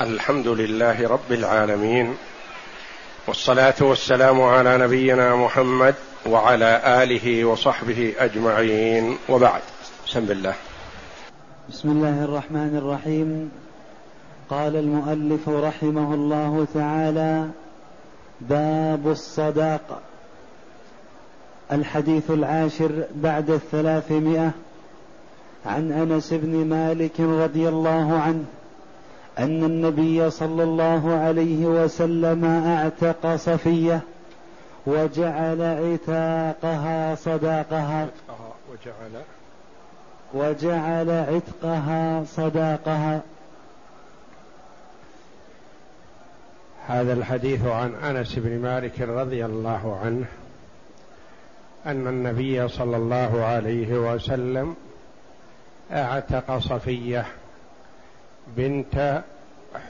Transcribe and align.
الحمد 0.00 0.48
لله 0.48 1.08
رب 1.08 1.32
العالمين 1.32 2.14
والصلاة 3.26 3.74
والسلام 3.80 4.42
على 4.42 4.78
نبينا 4.78 5.36
محمد 5.36 5.94
وعلى 6.26 6.80
آله 7.02 7.44
وصحبه 7.44 8.14
أجمعين 8.18 9.16
وبعد. 9.28 9.60
بسم 10.06 10.18
الله. 10.30 10.54
بسم 11.68 11.88
الله 11.88 12.24
الرحمن 12.24 12.76
الرحيم. 12.76 13.50
قال 14.50 14.76
المؤلف 14.76 15.48
رحمه 15.48 16.14
الله 16.14 16.66
تعالى 16.74 17.48
باب 18.40 19.08
الصداق. 19.08 20.02
الحديث 21.72 22.30
العاشر 22.30 23.04
بعد 23.14 23.50
الثلاثمائة 23.50 24.50
عن 25.66 25.92
أنس 25.92 26.32
بن 26.32 26.66
مالك 26.66 27.20
رضي 27.20 27.68
الله 27.68 28.20
عنه 28.20 28.44
أن 29.38 29.64
النبي 29.64 30.30
صلى 30.30 30.62
الله 30.62 31.14
عليه 31.14 31.66
وسلم 31.66 32.44
أعتق 32.44 33.36
صفية 33.36 34.00
وجعل 34.86 35.62
عتاقها 35.62 37.14
صداقها. 37.14 38.08
وجعل. 38.70 39.22
وجعل 40.34 41.10
عتقها 41.10 42.24
صداقها. 42.24 43.20
هذا 46.86 47.12
الحديث 47.12 47.66
عن 47.66 47.94
أنس 47.94 48.34
بن 48.34 48.58
مالك 48.62 49.00
رضي 49.00 49.44
الله 49.44 50.00
عنه 50.04 50.26
أن 51.86 52.06
النبي 52.06 52.68
صلى 52.68 52.96
الله 52.96 53.44
عليه 53.44 54.14
وسلم 54.14 54.76
أعتق 55.92 56.58
صفية 56.58 57.26
بنت 58.46 59.22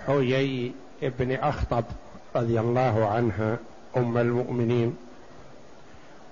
حيي 0.06 0.72
بن 1.02 1.32
أخطب 1.32 1.84
رضي 2.36 2.60
الله 2.60 3.08
عنها 3.08 3.58
أم 3.96 4.18
المؤمنين. 4.18 4.96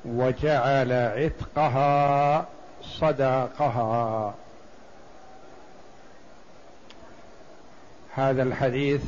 وجعل 0.05 0.93
عتقها 0.93 2.47
صداقها. 2.83 4.35
هذا 8.15 8.43
الحديث 8.43 9.03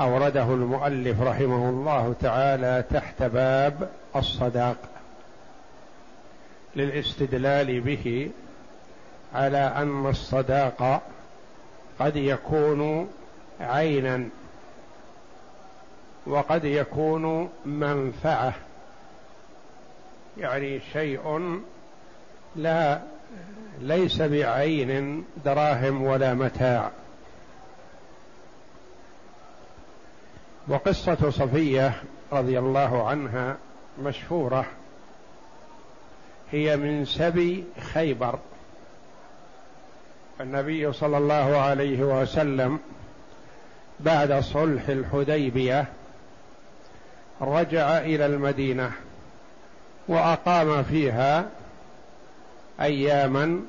أورده 0.00 0.42
المؤلف 0.44 1.20
رحمه 1.20 1.68
الله 1.68 2.14
تعالى 2.20 2.84
تحت 2.90 3.22
باب 3.22 3.90
الصداق 4.16 4.76
للاستدلال 6.76 7.80
به 7.80 8.30
على 9.34 9.58
أن 9.58 10.06
الصداق 10.06 11.02
قد 12.02 12.16
يكون 12.16 13.10
عينا 13.60 14.28
وقد 16.26 16.64
يكون 16.64 17.50
منفعة 17.64 18.54
يعني 20.38 20.80
شيء 20.92 21.60
لا 22.56 23.00
ليس 23.80 24.22
بعين 24.22 25.24
دراهم 25.44 26.02
ولا 26.02 26.34
متاع. 26.34 26.90
وقصة 30.68 31.30
صفية 31.30 31.94
رضي 32.32 32.58
الله 32.58 33.08
عنها 33.08 33.56
مشهورة 34.02 34.66
هي 36.50 36.76
من 36.76 37.04
سبي 37.04 37.64
خيبر. 37.92 38.38
النبي 40.40 40.92
صلى 40.92 41.18
الله 41.18 41.56
عليه 41.56 42.02
وسلم 42.02 42.78
بعد 44.00 44.40
صلح 44.40 44.88
الحديبية 44.88 45.84
رجع 47.40 47.98
إلى 47.98 48.26
المدينة 48.26 48.92
وأقام 50.08 50.82
فيها 50.82 51.48
أياما 52.80 53.60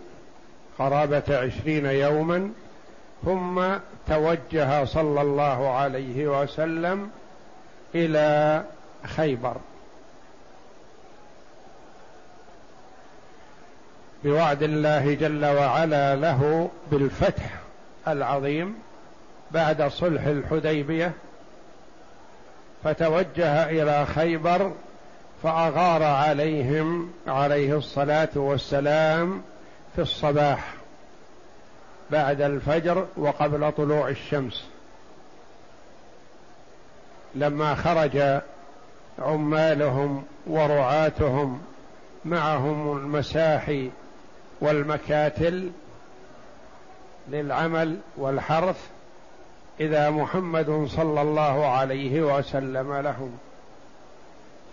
قرابة 0.79 1.23
عشرين 1.29 1.85
يوما 1.85 2.51
ثم 3.25 3.63
توجه 4.07 4.85
صلى 4.85 5.21
الله 5.21 5.69
عليه 5.69 6.41
وسلم 6.41 7.09
إلى 7.95 8.63
خيبر. 9.03 9.55
بوعد 14.23 14.63
الله 14.63 15.13
جل 15.13 15.45
وعلا 15.45 16.16
له 16.16 16.69
بالفتح 16.91 17.44
العظيم 18.07 18.75
بعد 19.51 19.88
صلح 19.88 20.25
الحديبية 20.25 21.11
فتوجه 22.83 23.69
إلى 23.69 24.06
خيبر 24.06 24.72
فأغار 25.44 26.03
عليهم 26.03 27.12
عليه 27.28 27.78
الصلاة 27.78 28.29
والسلام 28.35 29.41
في 29.95 30.01
الصباح 30.01 30.73
بعد 32.12 32.41
الفجر 32.41 33.07
وقبل 33.17 33.72
طلوع 33.72 34.09
الشمس. 34.09 34.66
لما 37.35 37.75
خرج 37.75 38.41
عمالهم 39.19 40.23
ورعاتهم 40.47 41.62
معهم 42.25 42.97
المساحي 42.97 43.89
والمكاتل 44.63 45.72
للعمل 47.29 47.97
والحرث 48.18 48.88
إذا 49.79 50.09
محمد 50.09 50.88
صلى 50.90 51.22
الله 51.22 51.66
عليه 51.66 52.38
وسلم 52.38 52.94
لهم. 52.94 53.38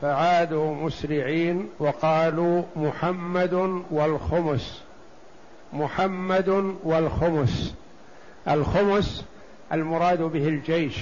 فعادوا 0.00 0.74
مسرعين 0.74 1.68
وقالوا 1.78 2.62
محمد 2.76 3.82
والخمس. 3.90 4.82
محمد 5.72 6.76
والخمس. 6.84 7.74
الخمس 8.48 9.24
المراد 9.72 10.22
به 10.22 10.48
الجيش. 10.48 10.98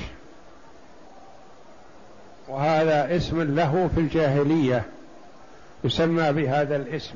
وهذا 2.49 3.17
اسم 3.17 3.43
له 3.43 3.91
في 3.95 4.01
الجاهلية 4.01 4.85
يسمى 5.85 6.33
بهذا 6.33 6.77
الاسم. 6.77 7.15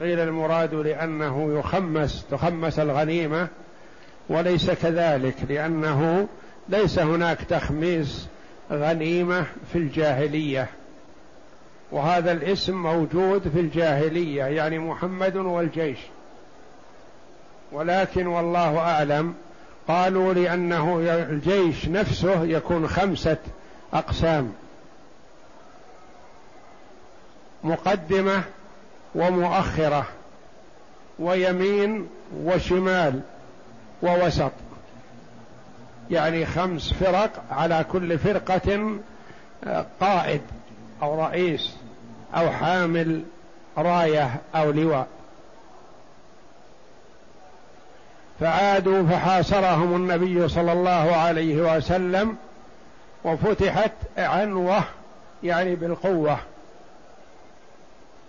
قيل 0.00 0.20
المراد 0.20 0.74
لأنه 0.74 1.58
يخمس 1.58 2.24
تخمس 2.30 2.78
الغنيمة 2.78 3.48
وليس 4.28 4.70
كذلك 4.70 5.36
لأنه 5.48 6.28
ليس 6.68 6.98
هناك 6.98 7.42
تخميس 7.42 8.26
غنيمة 8.72 9.46
في 9.72 9.78
الجاهلية. 9.78 10.68
وهذا 11.92 12.32
الاسم 12.32 12.82
موجود 12.82 13.48
في 13.48 13.60
الجاهلية 13.60 14.44
يعني 14.44 14.78
محمد 14.78 15.36
والجيش. 15.36 15.98
ولكن 17.72 18.26
والله 18.26 18.78
أعلم 18.78 19.34
قالوا 19.88 20.34
لأنه 20.34 21.00
الجيش 21.30 21.88
نفسه 21.88 22.44
يكون 22.44 22.88
خمسة 22.88 23.38
أقسام. 23.92 24.52
مقدمة 27.64 28.42
ومؤخرة 29.14 30.06
ويمين 31.18 32.08
وشمال 32.44 33.20
ووسط. 34.02 34.52
يعني 36.10 36.46
خمس 36.46 36.92
فرق 36.92 37.30
على 37.50 37.84
كل 37.92 38.18
فرقة 38.18 38.98
آه، 39.64 39.86
قائد 40.00 40.40
أو 41.02 41.24
رئيس 41.24 41.70
أو 42.34 42.50
حامل 42.50 43.22
راية 43.78 44.40
أو 44.54 44.70
لواء. 44.70 45.06
فعادوا 48.40 49.06
فحاصرهم 49.06 49.96
النبي 49.96 50.48
صلى 50.48 50.72
الله 50.72 51.16
عليه 51.16 51.76
وسلم 51.76 52.36
وفتحت 53.24 53.92
عنوة 54.18 54.82
يعني 55.42 55.74
بالقوة. 55.74 56.38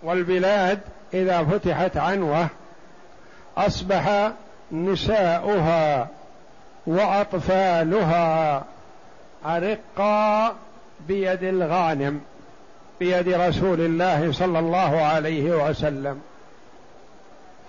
والبلاد 0.02 0.80
إذا 1.14 1.44
فتحت 1.44 1.96
عنوة 1.96 2.48
أصبح 3.56 4.32
نساؤها 4.72 6.08
وأطفالها 6.86 8.64
ارقا 9.46 10.54
بيد 11.08 11.42
الغانم 11.42 12.20
بيد 13.00 13.28
رسول 13.28 13.80
الله 13.80 14.32
صلى 14.32 14.58
الله 14.58 15.02
عليه 15.02 15.68
وسلم. 15.68 16.20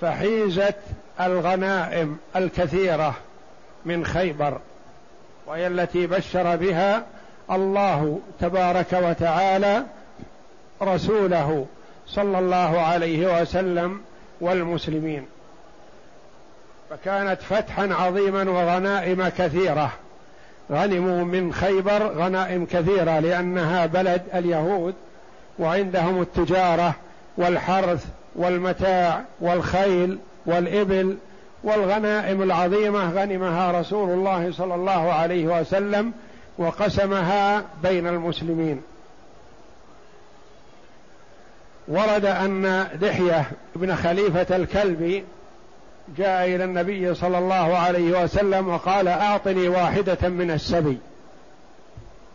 فحيزت 0.02 0.76
الغنائم 1.22 2.18
الكثيرة 2.36 3.16
من 3.86 4.06
خيبر 4.06 4.58
وهي 5.48 5.68
التي 5.68 6.08
بشر 6.08 6.56
بها 6.56 7.04
الله 7.52 8.20
تبارك 8.40 8.94
وتعالى 8.94 9.84
رسوله 10.82 11.66
صلى 12.16 12.40
الله 12.40 12.80
عليه 12.80 13.42
وسلم 13.42 14.02
والمسلمين. 14.42 15.26
فكانت 16.90 17.42
فتحا 17.42 17.90
عظيما 17.94 18.50
وغنائم 18.50 19.28
كثيرة. 19.28 19.92
غنموا 20.72 21.24
من 21.24 21.54
خيبر 21.54 22.08
غنائم 22.08 22.66
كثيرة 22.66 23.20
لأنها 23.20 23.86
بلد 23.86 24.22
اليهود 24.36 24.94
وعندهم 25.60 26.22
التجارة 26.22 26.96
والحرث 27.38 28.06
والمتاع 28.36 29.22
والخيل 29.42 30.20
والإبل 30.46 31.18
والغنائم 31.64 32.42
العظيمة. 32.42 33.12
غنمها 33.12 33.80
رسول 33.80 34.10
الله 34.10 34.52
صلى 34.52 34.76
الله 34.76 35.14
عليه 35.14 35.60
وسلم 35.60 36.14
وقسمها 36.58 37.64
بين 37.84 38.08
المسلمين. 38.08 38.82
ورد 41.88 42.26
أن 42.26 42.88
دحية 43.02 43.52
بن 43.76 43.96
خليفة 43.96 44.56
الكلبي 44.56 45.24
جاء 46.18 46.46
إلى 46.56 46.64
النبي 46.64 47.14
صلى 47.14 47.38
الله 47.38 47.78
عليه 47.78 48.24
وسلم 48.24 48.68
وقال 48.68 49.08
أعطني 49.08 49.68
واحدة 49.68 50.30
من 50.30 50.52
السبي. 50.52 50.98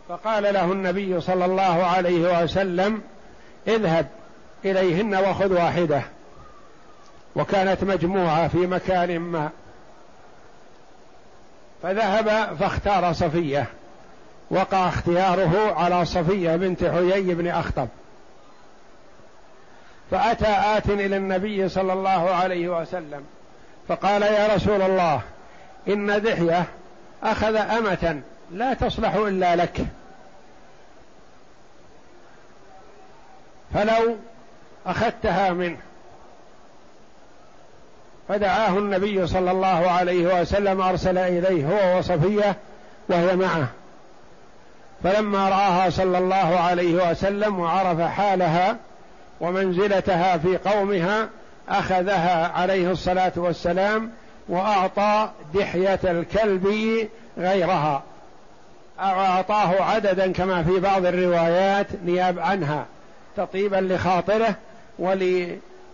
فقال 0.09 0.43
له 0.43 0.73
النبي 0.73 1.21
صلى 1.21 1.45
الله 1.45 1.85
عليه 1.85 2.43
وسلم 2.43 3.03
اذهب 3.69 4.07
إليهن 4.65 5.15
وخذ 5.15 5.53
واحدة. 5.53 6.03
وكانت 7.37 7.85
مجموعة 7.85 8.49
في 8.49 8.59
مكان 8.59 9.19
ما. 9.19 9.51
فذهب 11.83 12.57
فاختار 12.61 13.13
صفية. 13.13 13.67
وقع 14.51 14.89
اختياره 14.89 15.75
على 15.77 16.05
صفية 16.05 16.57
بنت 16.57 16.85
حيي 16.85 17.35
بن 17.35 17.47
أخطب. 17.47 17.89
فأتى 20.11 20.47
آت 20.49 20.87
إلى 20.87 21.17
النبي 21.17 21.69
صلى 21.69 21.93
الله 21.93 22.31
عليه 22.31 22.69
وسلم 22.69 23.25
فقال 23.89 24.23
يا 24.23 24.55
رسول 24.55 24.83
الله 24.83 25.21
إن 25.89 26.23
دحية 26.23 26.65
أخذ 27.23 27.57
أمة 27.57 28.21
لا 28.53 28.75
تصلح 28.75 29.15
إلا 29.15 29.57
لك. 29.57 29.81
فلو 33.75 34.17
أخذتها 34.87 35.51
منه. 35.51 35.77
فدعاه 38.29 38.79
النبي 38.79 39.27
صلى 39.27 39.51
الله 39.51 39.91
عليه 39.91 40.41
وسلم 40.41 40.81
أرسل 40.81 41.19
إليه 41.19 41.67
هو 41.67 41.99
وصفية 41.99 42.57
وهي 43.09 43.37
معه. 43.37 43.69
فلما 45.05 45.49
رآها 45.49 45.91
صلى 45.91 46.19
الله 46.19 46.61
عليه 46.61 47.11
وسلم 47.11 47.59
وعرف 47.59 48.01
حالها 48.01 48.77
ومنزلتها 49.41 50.39
في 50.39 50.57
قومها 50.57 51.29
أخذها 51.69 52.49
عليه 52.49 52.91
الصلاة 52.91 53.33
والسلام 53.37 54.11
وأعطى 54.49 55.31
دحية 55.55 56.01
الكلب 56.05 56.67
غيرها. 57.39 58.03
أعطاه 59.01 59.83
عددا 59.83 60.33
كما 60.33 60.63
في 60.63 60.81
بعض 60.81 61.07
الروايات 61.07 61.87
نياب 62.05 62.39
عنها 62.39 62.87
تطيبا 63.37 63.77
لخاطره 63.77 64.55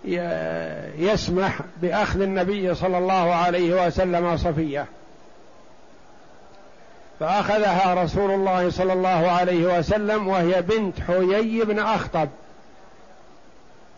وليسمح 0.05 1.59
بأخذ 1.83 2.21
النبي 2.21 2.75
صلى 2.75 2.99
الله 2.99 3.35
عليه 3.35 3.87
وسلم 3.87 4.37
صفية. 4.37 4.87
فأخذها 7.21 8.05
رسول 8.05 8.31
الله 8.31 8.71
صلى 8.71 8.93
الله 8.93 9.31
عليه 9.31 9.79
وسلم 9.79 10.29
وهي 10.29 10.63
بنت 10.63 11.01
حيي 11.01 11.65
بن 11.65 11.79
أخطب. 11.79 12.29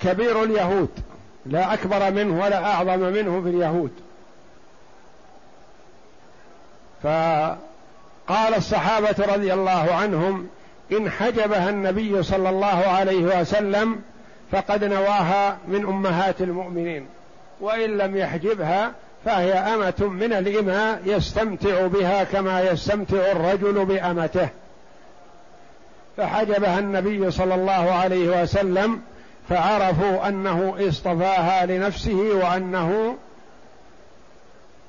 كبير 0.03 0.43
اليهود 0.43 0.89
لا 1.47 1.75
أكبر 1.75 2.11
منه 2.11 2.45
ولا 2.45 2.65
أعظم 2.65 2.99
منه 2.99 3.43
في 3.43 3.49
اليهود. 3.49 3.91
فقال 7.03 8.55
الصحابة 8.57 9.15
رضي 9.35 9.53
الله 9.53 9.95
عنهم 9.95 10.49
إن 10.93 11.11
حجبها 11.11 11.71
النبي 11.71 12.23
صلى 12.23 12.49
الله 12.49 12.67
عليه 12.67 13.41
وسلم 13.41 14.01
فقد 14.53 14.85
نواها 14.85 15.59
من 15.69 15.87
أمهات 15.87 16.41
المؤمنين 16.41 17.07
وإن 17.61 17.99
لم 17.99 18.17
يحجبها 18.17 18.93
فهي 19.25 19.53
أمة 19.53 19.95
من 20.01 20.33
الإماء 20.33 21.01
يستمتع 21.05 21.87
بها 21.87 22.25
كما 22.25 22.61
يستمتع 22.71 23.33
الرجل 23.33 23.85
بأمته. 23.85 24.49
فحجبها 26.17 26.79
النبي 26.79 27.31
صلى 27.31 27.55
الله 27.55 27.93
عليه 27.93 28.43
وسلم 28.43 29.01
فعرفوا 29.49 30.29
أنه 30.29 30.75
اصطفاها 30.89 31.67
لنفسه 31.67 32.31
وأنه 32.35 33.17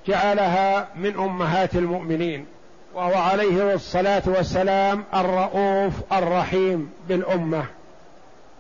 جعلها 0.07 0.88
من 0.95 1.19
أمهات 1.19 1.75
المؤمنين 1.75 2.45
وهو 2.94 3.13
عليه 3.13 3.74
الصلاة 3.74 4.24
والسلام 4.25 5.04
الرؤوف 5.13 5.94
الرحيم 6.12 6.92
بالأمة. 7.07 7.65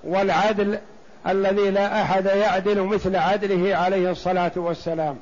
والعدل 0.03 0.79
الذي 1.27 1.69
لا 1.69 2.01
أحد 2.01 2.25
يعدل 2.25 2.81
مثل 2.81 3.15
عدله 3.15 3.75
عليه 3.75 4.11
الصلاة 4.11 4.51
والسلام. 4.55 5.17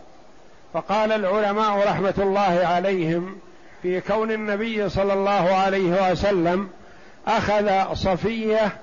فقال 0.74 1.12
العلماء 1.12 1.88
رحمة 1.88 2.14
الله 2.18 2.62
عليهم 2.68 3.38
في 3.82 4.02
كون 4.02 4.32
النبي 4.32 4.90
صلى 4.90 5.14
الله 5.14 5.54
عليه 5.54 6.12
وسلم 6.12 6.70
أخذ 7.28 7.94
صفية 7.94 8.78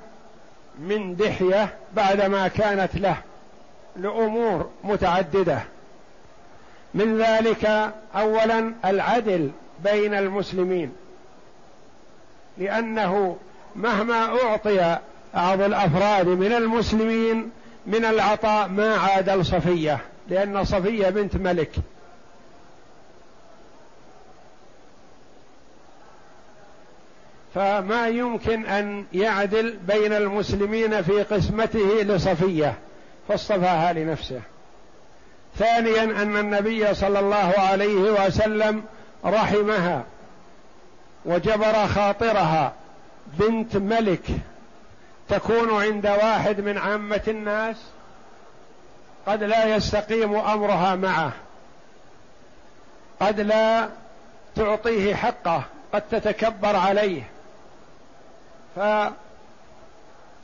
من 0.78 1.16
دحية 1.16 1.74
بعدما 1.96 2.48
كانت 2.48 2.94
له 2.94 3.16
لأمور 3.96 4.70
متعددة. 4.84 5.58
من 6.94 7.22
ذلك 7.22 7.92
اولا 8.16 8.72
العدل 8.84 9.50
بين 9.84 10.14
المسلمين. 10.14 10.92
لأنه 12.58 13.36
مهما 13.76 14.42
أعطي 14.42 14.98
بعض 15.34 15.60
الأفراد 15.60 16.26
من 16.26 16.52
المسلمين 16.52 17.50
من 17.86 18.04
العطاء 18.04 18.68
ما 18.68 18.94
عادل 18.96 19.46
صفية 19.46 19.98
لأن 20.28 20.64
صفية 20.64 21.08
بنت 21.08 21.36
ملك. 21.36 21.70
فما 27.54 28.08
يمكن 28.08 28.66
أن 28.66 29.04
يعدل 29.12 29.76
بين 29.86 30.12
المسلمين 30.12 31.02
في 31.02 31.22
قسمته 31.22 32.02
لصفية 32.02 32.74
فاصطفاها 33.28 33.92
لنفسه. 33.92 34.40
ثانيا 35.58 36.02
أن 36.02 36.36
النبي 36.36 36.94
صلى 36.94 37.20
الله 37.20 37.54
عليه 37.58 38.26
وسلم 38.26 38.84
رحمها 39.24 40.04
وجبر 41.24 41.86
خاطرها 41.86 42.72
بنت 43.38 43.76
ملك 43.76 44.24
تكون 45.28 45.82
عند 45.82 46.06
واحد 46.06 46.60
من 46.60 46.78
عامة 46.78 47.22
الناس 47.28 47.76
قد 49.26 49.42
لا 49.42 49.76
يستقيم 49.76 50.34
أمرها 50.34 50.94
معه 50.94 51.32
قد 53.20 53.40
لا 53.40 53.88
تعطيه 54.56 55.14
حقه 55.14 55.62
قد 55.92 56.02
تتكبر 56.10 56.76
عليه. 56.76 57.22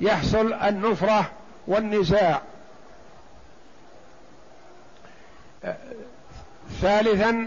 فيحصل 0.00 0.52
النفرة 0.52 1.30
والنزاع. 1.66 2.40
ثالثا 6.80 7.46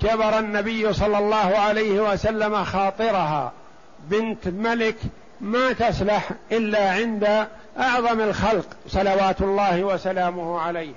جبر 0.00 0.38
النبي 0.38 0.92
صلى 0.92 1.18
الله 1.18 1.58
عليه 1.58 2.00
وسلم 2.12 2.64
خاطرها. 2.64 3.52
بنت 4.00 4.48
ملك 4.48 4.96
ما 5.40 5.72
تصلح 5.72 6.30
إلا 6.52 6.90
عند 6.90 7.46
أعظم 7.78 8.20
الخلق 8.20 8.66
صلوات 8.88 9.40
الله 9.40 9.84
وسلامه 9.84 10.60
عليه. 10.60 10.92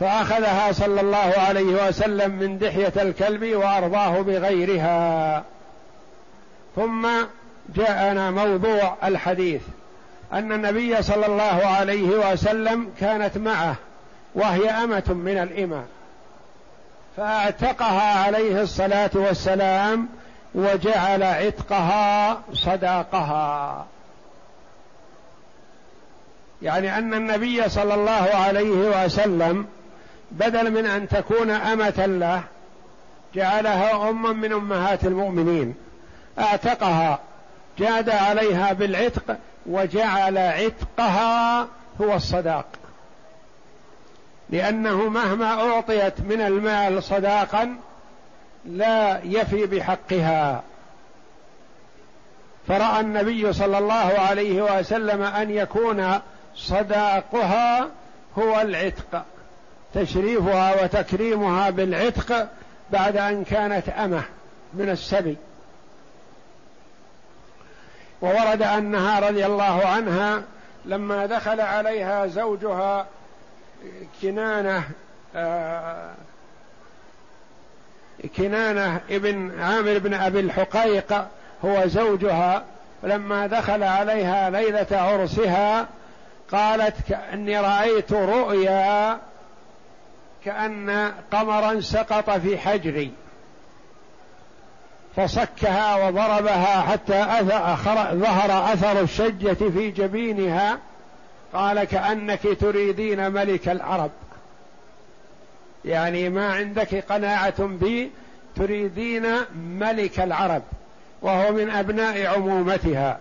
فأخذها 0.00 0.72
صلى 0.72 1.00
الله 1.00 1.34
عليه 1.48 1.88
وسلم 1.88 2.30
من 2.30 2.58
دحية 2.58 2.92
الكلب 2.96 3.44
وأرضاه 3.44 4.20
بغيرها. 4.20 5.44
ثم 6.76 7.08
جاءنا 7.76 8.30
موضوع 8.30 8.96
الحديث 9.04 9.62
أن 10.32 10.52
النبي 10.52 11.02
صلى 11.02 11.26
الله 11.26 11.66
عليه 11.66 12.32
وسلم 12.32 12.88
كانت 13.00 13.38
معه 13.38 13.76
وهي 14.34 14.70
أمة 14.70 15.04
من 15.08 15.38
الامه 15.38 15.84
فأعتقها 17.16 18.24
عليه 18.24 18.62
الصلاة 18.62 19.10
والسلام 19.14 20.08
وجعل 20.54 21.22
عتقها 21.22 22.40
صداقها. 22.52 23.86
يعني 26.62 26.98
أن 26.98 27.14
النبي 27.14 27.68
صلى 27.68 27.94
الله 27.94 28.30
عليه 28.34 29.04
وسلم 29.04 29.66
بدل 30.30 30.70
من 30.70 30.86
أن 30.86 31.08
تكون 31.08 31.50
أمة 31.50 32.06
له 32.06 32.42
جعلها 33.34 34.10
اما 34.10 34.32
من 34.32 34.52
أمهات 34.52 35.04
المؤمنين. 35.04 35.74
اعتقها 36.38 37.18
جاد 37.78 38.10
عليها 38.10 38.72
بالعتق 38.72 39.36
وجعل 39.66 40.38
عتقها 40.38 41.68
هو 42.00 42.14
الصداق. 42.14 42.66
لأنه 44.50 45.08
مهما 45.08 45.46
أعطيت 45.46 46.20
من 46.20 46.40
المال 46.40 47.02
صداقا 47.02 47.76
لا 48.64 49.20
يفي 49.24 49.66
بحقها. 49.66 50.62
فرأى 52.68 53.00
النبي 53.00 53.52
صلى 53.52 53.78
الله 53.78 53.94
عليه 54.18 54.78
وسلم 54.78 55.22
أن 55.22 55.50
يكون 55.50 56.20
صداقها 56.56 57.88
هو 58.38 58.60
العتق 58.60 59.24
تشريفها 59.94 60.82
وتكريمها 60.82 61.70
بالعتق 61.70 62.48
بعد 62.92 63.16
أن 63.16 63.44
كانت 63.44 63.88
أمة 63.88 64.22
من 64.74 64.90
السبي. 64.90 65.36
وورد 68.26 68.62
أنها 68.62 69.28
رضي 69.28 69.46
الله 69.46 69.86
عنها 69.86 70.42
لما 70.84 71.26
دخل 71.26 71.60
عليها 71.60 72.26
زوجها 72.26 73.06
كنانة 74.22 74.84
آه، 75.36 76.14
كنانة 78.36 79.00
ابن 79.10 79.60
عامر 79.60 79.98
بن 79.98 80.14
أبي 80.14 80.40
الحقيق 80.40 81.26
هو 81.64 81.86
زوجها. 81.86 82.64
لما 83.02 83.46
دخل 83.46 83.82
عليها 83.82 84.50
ليلة 84.50 84.86
عرسها 84.90 85.86
قالت 86.52 86.94
كأني 87.08 87.60
رأيت 87.60 88.12
رؤيا 88.12 89.18
كأن 90.44 91.12
قمرا 91.32 91.80
سقط 91.80 92.30
في 92.30 92.58
حجري. 92.58 93.12
فصكها 95.16 96.06
وضربها 96.06 96.80
حتى 96.80 97.26
ظهر 98.12 98.72
أثر 98.72 99.00
الشجة 99.00 99.54
في 99.54 99.90
جبينها. 99.90 100.78
قال 101.54 101.84
كأنك 101.84 102.40
تريدين 102.60 103.32
ملك 103.32 103.68
العرب. 103.68 104.10
يعني 105.84 106.28
ما 106.28 106.52
عندك 106.52 106.94
قناعة 106.94 107.66
بي 107.66 108.10
تريدين 108.56 109.26
ملك 109.56 110.20
العرب 110.20 110.62
وهو 111.22 111.52
من 111.52 111.70
أبناء 111.70 112.26
عمومتها 112.26 113.18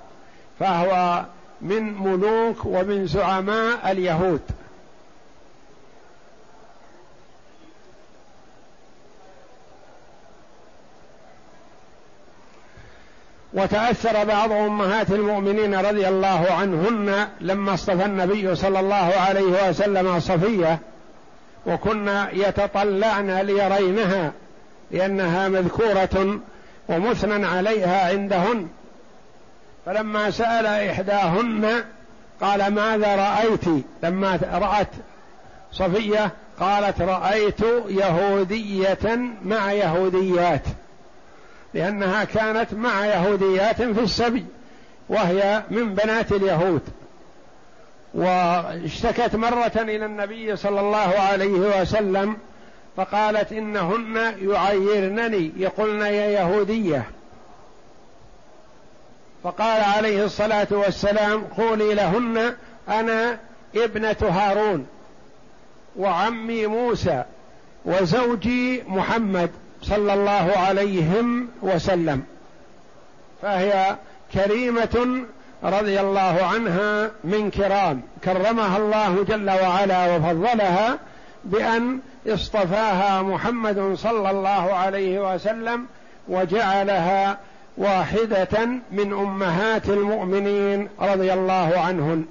فهو 0.60 1.26
من 1.62 1.94
ملوك 1.98 2.66
ومن 2.66 3.08
زعماء 3.08 3.92
اليهود. 3.92 4.42
وتأثر 13.56 14.24
بعض 14.24 14.52
أمهات 14.52 15.12
المؤمنين 15.12 15.76
رضي 15.76 16.08
الله 16.08 16.48
عنهن 16.52 17.28
لما 17.42 17.74
اصطفى 17.74 18.06
النبي 18.06 18.56
صلى 18.56 18.80
الله 18.80 19.14
عليه 19.28 19.70
وسلم 19.70 20.20
صفية 20.20 20.80
وكنا 21.66 22.30
يتطلعن 22.34 23.32
ليرينها 23.32 24.32
لأنها 24.92 25.50
مذكورة 25.50 26.40
ومثنى 26.90 27.46
عليها 27.46 28.10
عندهن. 28.10 28.68
فلما 29.86 30.32
سأل 30.32 30.66
إحداهن 30.66 31.84
قال 32.42 32.68
ماذا 32.68 33.16
رأيت؟ 33.16 33.84
لما 34.04 34.40
رأت 34.54 34.90
صفية 35.72 36.32
قالت 36.60 37.02
رأيت 37.02 37.62
يهودية 37.90 39.20
مع 39.46 39.72
يهوديات. 39.72 40.64
لأنها 41.76 42.24
كانت 42.24 42.74
مع 42.74 43.06
يهوديات 43.06 43.82
في 43.82 44.00
السبي 44.00 44.46
وهي 45.10 45.64
من 45.72 45.96
بنات 45.96 46.32
اليهود. 46.32 46.82
واشتكت 48.14 49.36
مرة 49.36 49.72
إلى 49.76 50.06
النبي 50.06 50.56
صلى 50.56 50.80
الله 50.80 50.98
عليه 50.98 51.82
وسلم 51.82 52.38
فقالت 52.98 53.52
إنهن 53.52 54.16
يعيرنني 54.42 55.52
يقولن 55.58 56.02
يا 56.02 56.26
يهودية. 56.26 57.04
فقال 59.44 59.84
عليه 59.84 60.26
الصلاة 60.26 60.68
والسلام 60.72 61.44
قولي 61.44 61.94
لهن 61.94 62.56
أنا 62.90 63.40
ابنة 63.76 64.18
هارون 64.22 64.88
وعمي 65.98 66.68
موسى 66.68 67.24
وزوجي 67.86 68.84
محمد. 68.88 69.52
صلى 69.90 70.14
الله 70.14 70.52
عليهم 70.58 71.48
وسلم. 71.62 72.24
فهي 73.42 73.96
كريمة 74.34 75.26
رضي 75.64 76.00
الله 76.00 76.46
عنها 76.54 77.12
من 77.24 77.52
كرام. 77.52 78.02
كرمها 78.24 78.78
الله 78.78 79.24
جل 79.24 79.50
وعلا 79.50 80.16
وفضلها 80.16 80.98
بأن 81.46 82.00
اصطفاها 82.28 83.22
محمد 83.22 83.94
صلى 83.96 84.32
الله 84.32 84.74
عليه 84.74 85.34
وسلم 85.34 85.86
وجعلها 86.28 87.38
واحدة 87.78 88.68
من 88.92 89.14
أمهات 89.14 89.90
المؤمنين 89.90 90.90
رضي 91.02 91.34
الله 91.34 91.74
عنهن. 91.78 92.26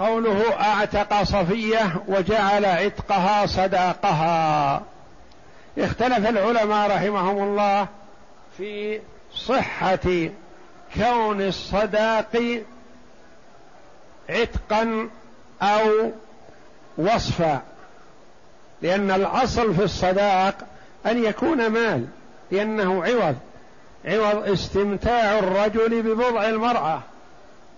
قوله 0.00 0.60
أعتق 0.60 1.22
صفية 1.22 1.92
وجعل 2.08 2.64
عتقها 2.64 3.46
صداقها. 3.46 4.82
اختلف 5.78 6.28
العلماء 6.28 6.90
رحمهم 6.90 7.42
الله 7.42 7.86
في 8.58 9.00
صحة 9.34 10.28
كون 10.96 11.40
الصداق 11.40 12.62
عتقا 14.30 15.08
أو 15.62 16.10
وصفا 16.98 17.60
لأن 18.82 19.10
الأصل 19.10 19.74
في 19.74 19.84
الصداق 19.84 20.54
أن 21.06 21.24
يكون 21.24 21.66
مال 21.66 22.06
لأنه 22.50 23.04
عوض 23.04 23.36
عوض 24.04 24.48
استمتاع 24.48 25.38
الرجل 25.38 26.02
ببضع 26.02 26.48
المرأة 26.48 27.00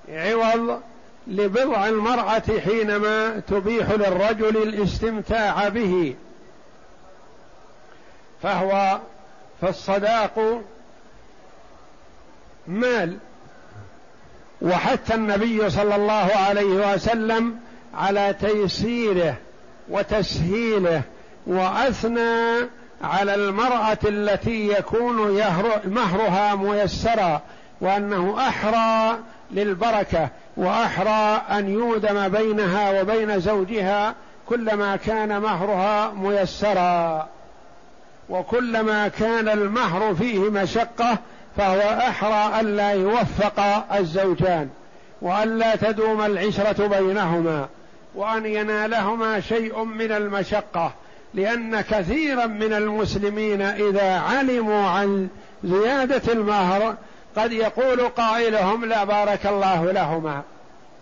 عوض 0.08 0.80
لبضع 1.26 1.88
المرأة 1.88 2.42
حينما 2.64 3.40
تبيح 3.48 3.90
للرجل 3.90 4.56
الاستمتاع 4.56 5.68
به. 5.68 6.14
فهو 8.42 8.98
فالصداق 9.60 10.62
مال. 12.66 13.18
وحث 14.62 15.12
النبي 15.14 15.70
صلى 15.70 15.96
الله 15.96 16.30
عليه 16.34 16.94
وسلم 16.94 17.58
على 17.94 18.34
تيسيره 18.40 19.36
وتسهيله 19.88 21.02
وأثنى 21.46 22.68
على 23.02 23.34
المرأة 23.34 23.98
التي 24.04 24.68
يكون 24.68 25.16
مهرها 25.84 26.54
ميسرا 26.54 27.40
وأنه 27.82 28.48
أحرى 28.48 29.18
للبركة 29.50 30.28
وأحرى 30.56 31.42
أن 31.58 31.68
يودم 31.68 32.28
بينها 32.28 33.00
وبين 33.00 33.40
زوجها 33.40 34.14
كلما 34.48 34.96
كان 34.96 35.40
مهرها 35.40 36.12
ميسرا. 36.12 37.28
وكلما 38.28 39.08
كان 39.08 39.48
المهر 39.48 40.14
فيه 40.14 40.38
مشقة 40.38 41.18
فهو 41.56 41.80
أحرى 41.80 42.60
الا 42.60 42.90
يوفق 42.90 43.60
الزوجان 43.96 44.68
والا 45.22 45.76
تدوم 45.76 46.22
العشرة 46.22 46.86
بينهما 46.86 47.68
وأن 48.14 48.46
ينالهما 48.46 49.40
شيء 49.40 49.84
من 49.84 50.12
المشقة. 50.12 50.92
لأن 51.34 51.80
كثيرا 51.80 52.46
من 52.46 52.72
المسلمين 52.72 53.62
إذا 53.62 54.18
علموا 54.18 54.88
عن 54.88 55.28
زيادة 55.64 56.32
المهر 56.32 56.96
قد 57.36 57.52
يقول 57.52 58.08
قائلهم 58.08 58.84
لا 58.84 59.04
بارك 59.04 59.46
الله 59.46 59.92
لهما 59.92 60.42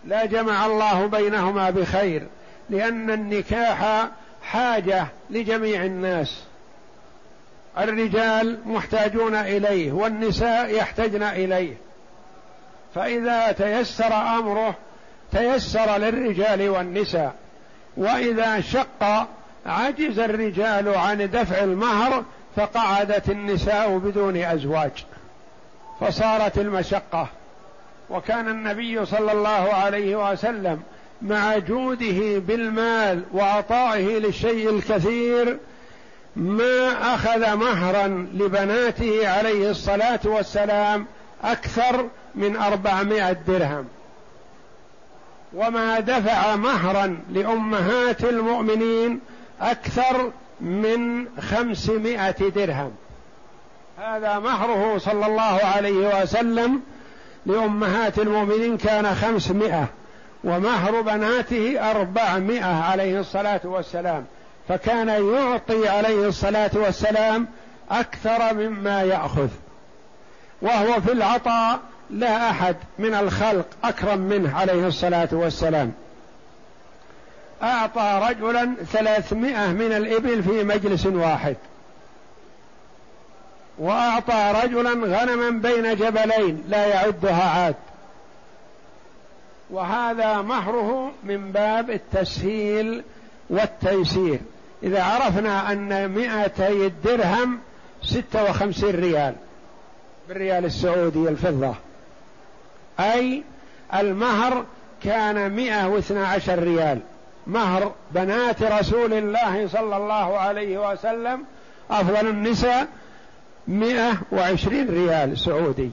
لا 0.05 0.25
جمع 0.25 0.67
الله 0.67 1.07
بينهما 1.07 1.71
بخير 1.71 2.27
لأن 2.71 3.11
النكاح 3.11 4.09
حاجة 4.43 5.07
لجميع 5.31 5.85
الناس. 5.85 6.43
الرجال 7.79 8.59
محتاجون 8.67 9.35
إليه 9.35 9.93
والنساء 9.93 10.75
يحتجن 10.75 11.23
إليه. 11.23 11.75
فإذا 12.95 13.53
تيسر 13.53 14.13
أمره 14.15 14.75
تيسر 15.33 15.97
للرجال 15.97 16.69
والنساء. 16.69 17.35
وإذا 17.97 18.61
شق 18.61 19.29
عجز 19.67 20.19
الرجال 20.19 20.95
عن 20.95 21.31
دفع 21.31 21.65
المهر 21.65 22.25
فقعدت 22.57 23.31
النساء 23.31 23.99
بدون 23.99 24.37
أزواج. 24.37 25.05
فصارت 26.01 26.59
المشقة. 26.59 27.29
وكان 28.11 28.49
النبي 28.49 29.07
صلى 29.07 29.33
الله 29.33 29.75
عليه 29.75 30.31
وسلم 30.33 30.83
مع 31.23 31.59
جوده 31.59 32.39
بالمال 32.39 33.23
وعطائه 33.33 34.19
للشيء 34.19 34.71
الكثير 34.71 35.59
ما 36.37 37.15
أخذ 37.15 37.55
مهرا 37.55 38.07
لبناته 38.35 39.29
عليه 39.29 39.71
الصلاة 39.71 40.21
والسلام 40.25 41.07
أكثر 41.45 42.09
من 42.35 42.57
أربعمائة 42.57 43.33
درهم. 43.33 43.85
وما 45.55 46.01
دفع 46.01 46.57
مهرا 46.57 47.19
لأمهات 47.33 48.25
المؤمنين 48.25 49.21
أكثر 49.61 50.31
من 50.61 51.27
خمسمائة 51.41 52.49
درهم. 52.49 52.93
هذا 54.01 54.39
مهره 54.39 54.99
صلى 54.99 55.27
الله 55.27 55.61
عليه 55.77 56.23
وسلم 56.23 56.81
لأمهات 57.47 58.19
المؤمنين 58.19 58.77
كان 58.77 59.15
خمسمائة 59.15 59.87
ومهر 60.45 61.01
بناته 61.01 61.91
أربعمائة 61.91 62.83
عليه 62.83 63.21
الصلاة 63.21 63.61
والسلام 63.65 64.25
فكان 64.69 65.09
يعطي 65.09 65.89
عليه 65.89 66.29
الصلاة 66.29 66.71
والسلام 66.75 67.49
أكثر 67.91 68.55
مما 68.55 69.03
يأخذ. 69.03 69.49
وهو 70.63 71.01
في 71.01 71.13
العطاء 71.13 71.81
لا 72.11 72.51
أحد 72.51 72.77
من 72.99 73.15
الخلق 73.15 73.67
أكرم 73.85 74.19
منه 74.19 74.59
عليه 74.59 74.87
الصلاة 74.87 75.29
والسلام. 75.33 75.93
أعطى 77.63 78.29
رجلا 78.31 78.75
ثلاثمائة 78.93 79.73
من 79.73 79.93
الإبل 79.93 80.43
في 80.43 80.65
مجلس 80.65 81.07
واحد. 81.07 81.57
وأعطى 83.81 84.53
رجلا 84.65 84.91
غنما 84.91 85.51
بين 85.51 85.97
جبلين 85.97 86.65
لا 86.69 86.87
يعدها 86.87 87.51
عاد. 87.51 87.75
وهذا 89.71 90.43
مهره 90.43 91.13
من 91.25 91.53
باب 91.53 91.91
التسهيل 91.91 93.03
والتيسير. 93.51 94.39
إذا 94.83 95.03
عرفنا 95.03 95.73
أن 95.73 96.09
مئتي 96.11 96.87
الدرهم 96.87 97.59
ستة 98.03 98.45
وخمسين 98.45 99.01
ريال 99.01 99.35
بالريال 100.29 100.65
السعودي 100.65 101.29
الفضة. 101.29 101.75
أي 103.01 103.43
المهر 103.95 104.65
كان 105.05 105.53
مئة 105.53 105.87
واثنى 105.87 106.27
عشر 106.27 106.59
ريال. 106.59 107.01
مهر 107.47 107.93
بنات 108.11 108.63
رسول 108.63 109.13
الله 109.13 109.69
صلى 109.69 109.97
الله 109.97 110.39
عليه 110.39 110.91
وسلم 110.93 111.45
أفضل 111.91 112.29
النساء 112.29 112.89
مئة 113.69 114.13
وعشرين 114.33 114.91
ريال 114.91 115.39
سعودي. 115.39 115.91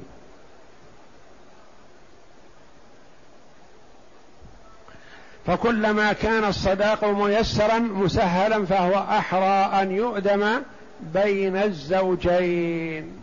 فكلما 5.48 6.14
كان 6.14 6.44
الصداق 6.44 7.06
ميسرا 7.06 7.80
مسهلا 7.80 8.66
فهو 8.66 8.94
أحرى 8.94 9.82
أن 9.82 9.92
يؤدم 9.92 10.62
بين 11.02 11.58
الزوجين. 11.58 13.20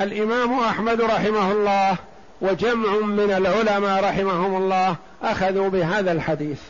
الإمام 0.00 0.60
أحمد 0.60 1.00
رحمه 1.00 1.52
الله 1.52 1.96
وجمع 2.40 2.92
من 2.92 3.30
العلماء 3.30 4.04
رحمهم 4.04 4.56
الله 4.56 4.96
أخذوا 5.22 5.68
بهذا 5.68 6.12
الحديث. 6.12 6.60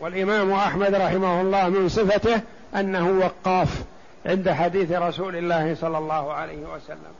والإمام 0.00 0.52
أحمد 0.52 0.94
رحمه 0.94 1.40
الله 1.40 1.68
من 1.68 1.88
صفته 1.88 2.40
أنه 2.74 3.08
وقاف 3.10 3.82
عند 4.26 4.50
حديث 4.50 4.92
رسول 4.92 5.36
الله 5.36 5.76
صلى 5.80 5.98
الله 5.98 6.32
عليه 6.32 6.58
وسلم. 6.58 7.12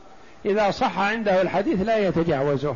إذا 0.45 0.71
صح 0.71 0.99
عنده 0.99 1.41
الحديث 1.41 1.81
لا 1.81 1.97
يتجاوزه 1.97 2.75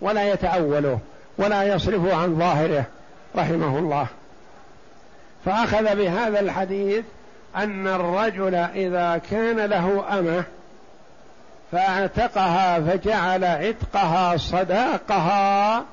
ولا 0.00 0.32
يتأوله 0.32 0.98
ولا 1.38 1.62
يصرفه 1.62 2.16
عن 2.16 2.38
ظاهره 2.38 2.84
رحمه 3.36 3.78
الله. 3.78 4.06
فأخذ 5.44 5.96
بهذا 5.96 6.40
الحديث 6.40 7.04
أن 7.56 7.86
الرجل 7.86 8.54
إذا 8.54 9.20
كان 9.30 9.60
له 9.60 10.18
أمة 10.18 10.44
فاعتقها 11.72 12.80
فجعل 12.80 13.44
عتقها 13.44 14.36
صداقها 14.36 15.84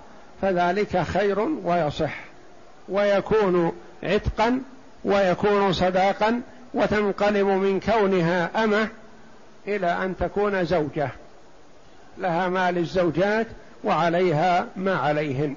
فذلك 0.41 1.01
خير 1.01 1.39
ويصح. 1.39 2.15
ويكون 2.89 3.71
عتقا 4.03 4.61
ويكون 5.05 5.73
صداقا 5.73 6.41
وتنقلب 6.73 7.47
من 7.47 7.79
كونها 7.79 8.63
أمة 8.63 8.87
إلى 9.67 9.87
أن 9.87 10.15
تكون 10.19 10.65
زوجة. 10.65 11.09
لها 12.17 12.49
ما 12.49 12.71
للزوجات 12.71 13.47
وعليها 13.83 14.67
ما 14.75 14.95
عليهن. 14.95 15.55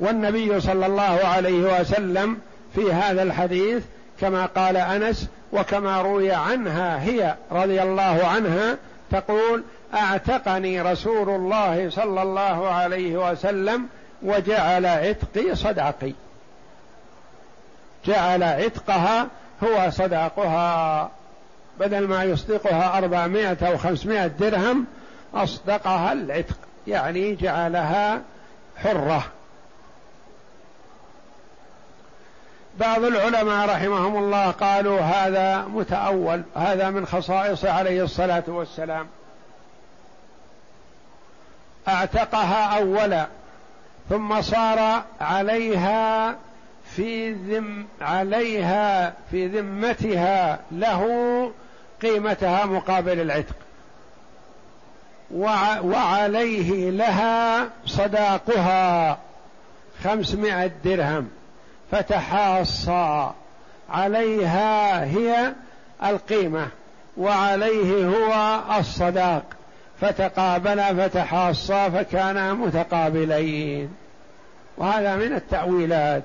والنبي 0.00 0.60
صلى 0.60 0.86
الله 0.86 1.20
عليه 1.24 1.80
وسلم 1.80 2.38
في 2.74 2.92
هذا 2.92 3.22
الحديث 3.22 3.84
كما 4.20 4.46
قال 4.46 4.76
أنس 4.76 5.28
وكما 5.52 6.02
روي 6.02 6.32
عنها 6.32 7.02
هي 7.02 7.34
رضي 7.52 7.82
الله 7.82 8.26
عنها 8.26 8.76
تقول 9.10 9.64
أعتقني 9.94 10.80
رسول 10.80 11.28
الله 11.28 11.90
صلى 11.90 12.22
الله 12.22 12.68
عليه 12.68 13.30
وسلم 13.30 13.86
وجعل 14.22 14.86
عتقي 14.86 15.54
صداقي 15.54 16.12
جعل 18.06 18.42
عتقها 18.42 19.26
هو 19.64 19.90
صداقها 19.90 21.10
بدل 21.80 22.08
ما 22.08 22.24
يصدقها 22.24 22.98
أربعمائة 22.98 23.68
أو 23.68 23.78
خمسمائة 23.78 24.26
درهم 24.26 24.86
أصدقها 25.34 26.12
العتق 26.12 26.56
يعني 26.86 27.34
جعلها 27.34 28.22
حرة. 28.76 29.22
بعض 32.80 33.04
العلماء 33.04 33.68
رحمهم 33.68 34.16
الله 34.16 34.50
قالوا 34.50 35.00
هذا 35.00 35.62
متأول 35.62 36.42
هذا 36.56 36.90
من 36.90 37.06
خصائص 37.06 37.64
عليه 37.64 38.04
الصلاة 38.04 38.44
والسلام. 38.46 39.06
أعتقها 41.88 42.78
أولا 42.78 43.26
ثم 44.08 44.42
صار 44.42 45.02
عليها 45.20 46.34
في 46.96 47.32
ذم 47.32 47.86
عليها 48.00 49.14
في 49.30 49.46
ذمتها 49.46 50.58
له 50.72 51.02
قيمتها 52.02 52.66
مقابل 52.66 53.20
العتق. 53.20 53.54
وعليه 55.82 56.90
لها 56.90 57.68
صداقها 57.86 59.18
خمسمائة 60.04 60.70
درهم. 60.84 61.28
فتحاصى. 61.90 63.30
عليها 63.90 65.04
هي 65.04 65.52
القيمة. 66.04 66.68
وعليه 67.16 68.06
هو 68.06 68.60
الصداق. 68.78 69.44
فتقابلا 70.00 70.94
فتحاصا 70.94 71.88
فكانا 71.88 72.54
متقابلين. 72.54 73.94
وهذا 74.76 75.16
من 75.16 75.32
التأويلات. 75.32 76.24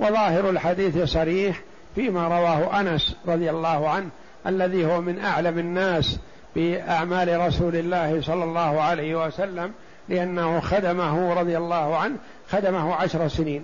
وظاهر 0.00 0.50
الحديث 0.50 0.98
صريح 0.98 1.60
فيما 1.94 2.28
رواه 2.28 2.80
أنس 2.80 3.16
رضي 3.28 3.50
الله 3.50 3.88
عنه 3.88 4.08
الذي 4.46 4.86
هو 4.86 5.00
من 5.00 5.18
أعلم 5.18 5.58
الناس 5.58 6.18
بأعمال 6.56 7.40
رسول 7.40 7.76
الله 7.76 8.22
صلى 8.22 8.44
الله 8.44 8.80
عليه 8.80 9.26
وسلم 9.26 9.72
لأنه 10.08 10.60
خدمه 10.60 11.34
رضي 11.34 11.56
الله 11.56 11.96
عنه 11.96 12.16
خدمه 12.50 12.94
عشر 12.94 13.28
سنين. 13.28 13.62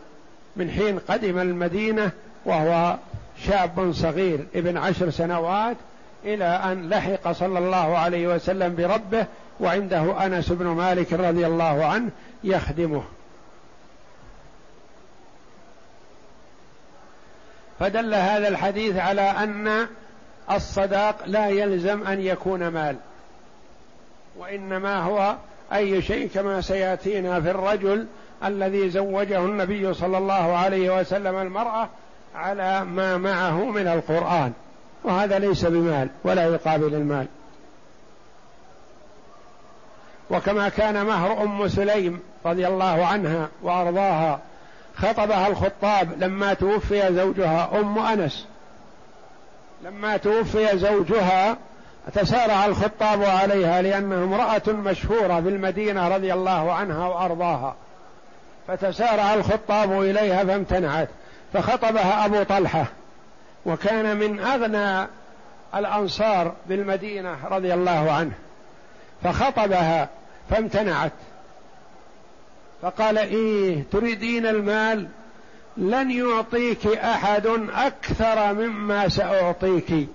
من 0.56 0.70
حين 0.70 0.98
قدم 0.98 1.38
المدينة 1.38 2.10
وهو 2.44 2.96
شاب 3.46 3.92
صغير 3.92 4.46
ابن 4.54 4.76
عشر 4.76 5.10
سنوات 5.10 5.76
إلى 6.24 6.44
أن 6.44 6.88
لحق 6.88 7.32
صلى 7.32 7.58
الله 7.58 7.98
عليه 7.98 8.34
وسلم 8.34 8.74
بربه 8.76 9.26
وعنده 9.60 10.26
أنس 10.26 10.52
بن 10.52 10.66
مالك 10.66 11.12
رضي 11.12 11.46
الله 11.46 11.84
عنه 11.84 12.10
يخدمه. 12.44 13.02
فدل 17.80 18.14
هذا 18.14 18.48
الحديث 18.48 18.96
على 18.96 19.20
أن 19.20 19.86
الصداق 20.50 21.16
لا 21.26 21.48
يلزم 21.48 22.06
أن 22.06 22.20
يكون 22.20 22.68
مال 22.68 22.96
وإنما 24.38 24.98
هو 25.02 25.36
أي 25.72 26.02
شيء 26.02 26.28
كما 26.34 26.60
سيأتينا 26.60 27.40
في 27.40 27.50
الرجل 27.50 28.06
الذي 28.44 28.90
زوجه 28.90 29.38
النبي 29.38 29.94
صلى 29.94 30.18
الله 30.18 30.56
عليه 30.56 31.00
وسلم 31.00 31.36
المرأة 31.36 31.88
على 32.34 32.84
ما 32.84 33.16
معه 33.16 33.64
من 33.64 33.86
القرآن 33.86 34.52
وهذا 35.04 35.38
ليس 35.38 35.64
بمال 35.64 36.08
ولا 36.24 36.44
يقابل 36.44 36.94
المال. 36.94 37.26
وكما 40.30 40.68
كان 40.68 41.06
مهر 41.06 41.42
أم 41.42 41.68
سليم 41.68 42.20
رضي 42.46 42.66
الله 42.66 43.06
عنها 43.06 43.48
وأرضاها 43.62 44.40
خطبها 44.96 45.46
الخطاب 45.48 46.22
لما 46.22 46.54
توفي 46.54 47.14
زوجها 47.14 47.70
أم 47.80 47.98
أنس. 47.98 48.46
لما 49.84 50.16
توفي 50.16 50.78
زوجها 50.78 51.56
تسارع 52.14 52.66
الخطاب 52.66 53.24
عليها 53.24 53.82
لأنها 53.82 54.24
امرأة 54.24 54.72
مشهورة 54.72 55.40
بالمدينة 55.40 56.08
رضي 56.08 56.32
الله 56.32 56.72
عنها 56.72 57.08
وأرضاها. 57.08 57.74
فتسارع 58.68 59.34
الخطاب 59.34 60.02
إليها 60.02 60.44
فامتنعت. 60.44 61.08
فخطبها 61.52 62.24
أبو 62.24 62.42
طلحة. 62.42 62.86
وكان 63.66 64.16
من 64.16 64.40
أغنى 64.40 65.08
الأنصار 65.74 66.52
بالمدينة 66.66 67.36
رضي 67.50 67.74
الله 67.74 68.12
عنه. 68.12 68.32
فخطبها 69.24 70.08
فامتنعت. 70.50 71.12
فقال 72.82 73.18
إيه 73.18 73.84
تريدين 73.92 74.46
المال؟ 74.46 75.08
لن 75.76 76.10
يعطيك 76.10 76.86
أحد 76.86 77.46
أكثر 77.74 78.52
مما 78.52 79.08
سأعطيك. 79.08 80.08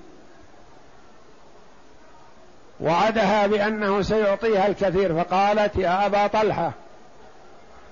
وعدها 2.79 3.47
بأنه 3.47 4.01
سيعطيها 4.01 4.67
الكثير 4.67 5.23
فقالت 5.23 5.75
يا 5.75 6.05
أبا 6.05 6.27
طلحة 6.27 6.71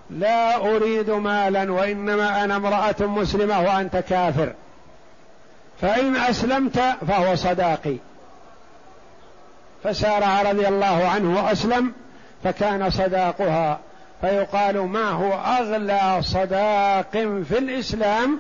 لا 0.10 0.56
أريد 0.56 1.10
مالا 1.10 1.72
وإنما 1.72 2.44
أنا 2.44 2.56
امرأة 2.56 2.96
مسلمة 3.00 3.62
وأنت 3.62 3.98
كافر. 3.98 4.54
فإن 5.82 6.16
أسلمت 6.16 6.80
فهو 7.08 7.36
صداقي. 7.36 7.96
فسارع 9.84 10.42
رضي 10.42 10.68
الله 10.68 11.08
عنه 11.08 11.44
وأسلم 11.44 11.94
فكان 12.44 12.90
صداقها. 12.90 13.80
فيقال 14.22 14.80
ما 14.80 15.10
هو 15.10 15.34
أغلى 15.34 16.18
صداق 16.22 17.12
في 17.50 17.58
الإسلام؟ 17.58 18.40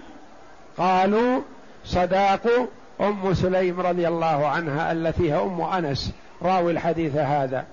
قالوا 0.77 1.41
صداق 1.85 2.67
أم 3.01 3.33
سليم 3.33 3.79
رضي 3.79 4.07
الله 4.07 4.47
عنها 4.47 4.91
التي 4.91 5.33
هي 5.33 5.41
أم 5.41 5.61
أنس 5.61 6.11
راوي 6.41 6.71
الحديث 6.71 7.15
هذا. 7.15 7.65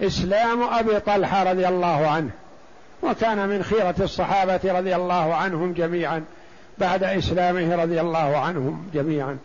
إسلام 0.00 0.62
أبي 0.62 1.00
طلحة 1.00 1.50
رضي 1.50 1.68
الله 1.68 2.08
عنه. 2.08 2.30
وكان 3.02 3.48
من 3.48 3.62
خيرة 3.62 3.94
الصحابة 4.00 4.60
رضي 4.64 4.96
الله 4.96 5.34
عنهم 5.34 5.72
جميعا 5.72 6.24
بعد 6.78 7.04
إسلامه 7.04 7.76
رضي 7.76 8.00
الله 8.00 8.36
عنهم 8.36 8.90
جميعا. 8.94 9.38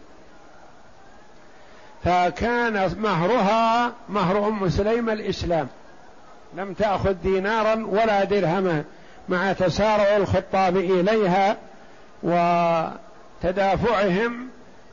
فكان 2.03 2.95
مهرها 2.97 3.91
مهر 4.09 4.47
أم 4.47 4.69
سليم 4.69 5.09
الإسلام. 5.09 5.67
لم 6.55 6.73
تأخذ 6.73 7.13
دينارا 7.13 7.85
ولا 7.85 8.23
درهما 8.23 8.83
مع 9.29 9.53
تسارع 9.53 10.15
الخطاب 10.15 10.77
إليها 10.77 11.57
وتدافعهم 13.43 14.49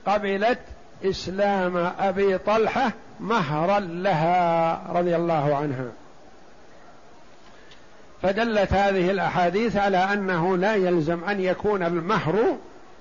قبلت 0.07 0.59
إسلام 1.05 1.77
أبي 2.01 2.39
طلحة 2.39 2.93
مهرا 3.21 3.81
لها 3.81 4.81
رضي 4.93 5.17
الله 5.17 5.57
عنها. 5.57 5.87
فدلت 8.23 8.73
هذه 8.73 9.11
الأحاديث 9.11 9.77
على 9.77 9.97
أنه 9.97 10.57
لا 10.57 10.75
يلزم 10.75 11.25
أن 11.25 11.41
يكون 11.41 11.83
المهر 11.83 12.57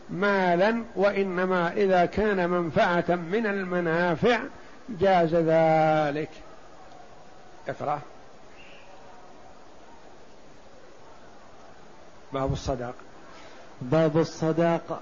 مالا 0.10 0.84
وإنما 0.96 1.74
إذا 1.74 2.06
كان 2.06 2.50
منفعة 2.50 3.06
من 3.10 3.48
المنافع 3.48 4.40
جاز 4.90 5.36
ذلك. 5.36 6.30
اقرأ. 7.68 8.00
باب 12.34 12.54
الصداق. 12.54 12.94
باب 13.82 14.18
الصداق. 14.18 15.02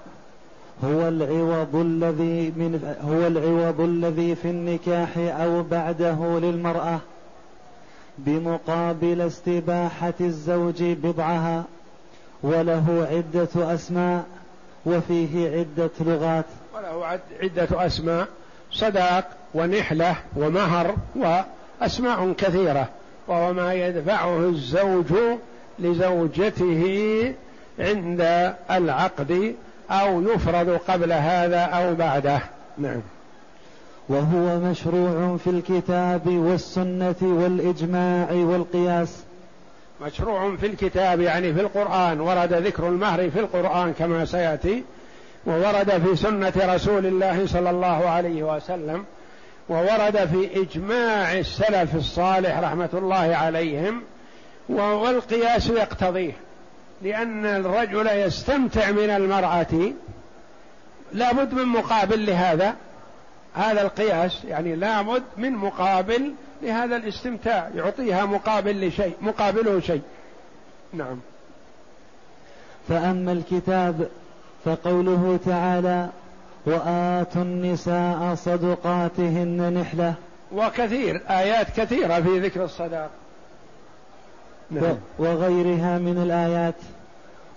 هو 0.84 1.08
العوض 1.08 1.76
الذي 1.76 2.52
من 2.56 2.96
هو 3.04 3.26
العوض 3.26 3.80
الذي 3.80 4.34
في 4.34 4.50
النكاح 4.50 5.08
أو 5.16 5.62
بعده 5.62 6.38
للمرأة 6.38 6.98
بمقابل 8.18 9.20
استباحة 9.20 10.14
الزوج 10.20 10.82
بضعها 10.82 11.64
وله 12.42 13.08
عدة 13.10 13.74
أسماء 13.74 14.24
وفيه 14.86 15.58
عدة 15.58 15.90
لغات. 16.00 16.44
وله 16.74 17.06
عدة 17.42 17.86
أسماء 17.86 18.28
صداق 18.72 19.30
ونحلة 19.54 20.16
ومهر 20.36 20.94
وأسماء 21.16 22.32
كثيرة 22.32 22.88
وهو 23.28 23.52
ما 23.52 23.74
يدفعه 23.74 24.38
الزوج 24.48 25.12
لزوجته 25.82 27.34
عند 27.78 28.52
العقد 28.70 29.54
أو 29.90 30.22
يفرض 30.22 30.78
قبل 30.88 31.12
هذا 31.12 31.60
أو 31.60 31.94
بعده. 31.94 32.40
نعم. 32.78 33.00
وهو 34.08 34.58
مشروع 34.58 35.36
في 35.44 35.50
الكتاب 35.50 36.26
والسنة 36.26 37.14
والإجماع 37.22 38.28
والقياس. 38.32 39.22
مشروع 40.06 40.56
في 40.56 40.66
الكتاب 40.66 41.20
يعني 41.20 41.54
في 41.54 41.60
القرآن. 41.60 42.20
ورد 42.20 42.52
ذكر 42.52 42.88
المهر 42.88 43.30
في 43.30 43.40
القرآن 43.40 43.92
كما 43.92 44.24
سيأتي. 44.24 44.84
وورد 45.46 45.90
في 45.90 46.16
سنة 46.16 46.52
رسول 46.74 47.06
الله 47.06 47.46
صلى 47.46 47.70
الله 47.70 48.08
عليه 48.08 48.56
وسلم. 48.56 49.04
وورد 49.68 50.28
في 50.32 50.62
إجماع 50.62 51.38
السلف 51.38 51.94
الصالح 51.94 52.58
رحمة 52.58 52.90
الله 52.94 53.36
عليهم. 53.36 54.02
والقياس 54.70 55.70
يقتضيه 55.70 56.32
لأن 57.02 57.46
الرجل 57.46 58.06
يستمتع 58.06 58.90
من 58.90 59.10
المرأة. 59.10 59.92
لابد 61.12 61.54
من 61.54 61.64
مقابل 61.64 62.26
لهذا 62.26 62.74
هذا 63.54 63.82
القياس 63.82 64.44
يعني 64.44 64.76
لابد 64.76 65.22
من 65.36 65.52
مقابل 65.52 66.32
لهذا 66.62 66.96
الاستمتاع. 66.96 67.70
يعطيها 67.74 68.24
مقابل 68.24 68.88
لشيء 68.88 69.14
مقابله 69.20 69.80
شيء. 69.80 70.02
نعم. 70.92 71.20
فأما 72.88 73.32
الكتاب 73.32 74.08
فقوله 74.64 75.38
تعالى 75.46 76.08
وآتوا 76.66 77.42
النساء 77.42 78.34
صدقاتهن 78.34 79.72
نحلة. 79.80 80.14
وكثير 80.52 81.20
آيات 81.30 81.66
كثيرة 81.80 82.20
في 82.20 82.38
ذكر 82.38 82.64
الصداق 82.64 83.10
نعم. 84.70 84.96
وغيرها 85.18 85.98
من 85.98 86.22
الآيات. 86.22 86.74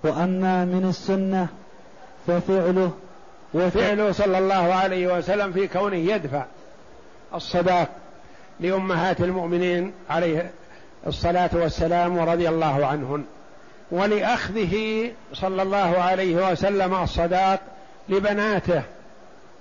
وأما 0.03 0.65
من 0.65 0.85
السنة 0.89 1.47
ففعله 2.27 2.91
وفعله 3.53 4.11
صلى 4.11 4.37
الله 4.37 4.73
عليه 4.73 5.17
وسلم 5.17 5.51
في 5.51 5.67
كونه 5.67 5.95
يدفع 5.95 6.45
الصداق 7.35 7.89
لأمهات 8.59 9.21
المؤمنين 9.21 9.93
عليه 10.09 10.51
الصلاة 11.07 11.49
والسلام 11.53 12.17
ورضي 12.17 12.49
الله 12.49 12.85
عنهن. 12.85 13.23
ولأخذه 13.91 15.11
صلى 15.33 15.61
الله 15.61 15.97
عليه 15.97 16.51
وسلم 16.51 16.93
الصداق 16.93 17.59
لبناته 18.09 18.81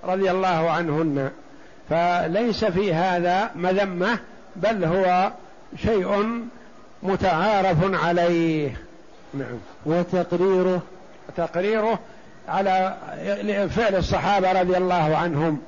رضي 0.05 0.31
الله 0.31 0.71
عنهن. 0.71 1.31
فليس 1.91 2.65
في 2.65 2.95
هذا 2.95 3.51
مذمة 3.55 4.19
بل 4.57 4.85
هو 4.85 5.33
شيء 5.77 6.43
متعارف 7.03 7.79
عليه. 8.05 8.81
نعم. 9.35 9.59
وتقريره 9.87 10.83
تقريره 11.37 11.99
على 12.49 12.97
فعل 13.71 13.97
الصحابة 13.97 14.61
رضي 14.61 14.77
الله 14.77 15.17
عنهم. 15.17 15.61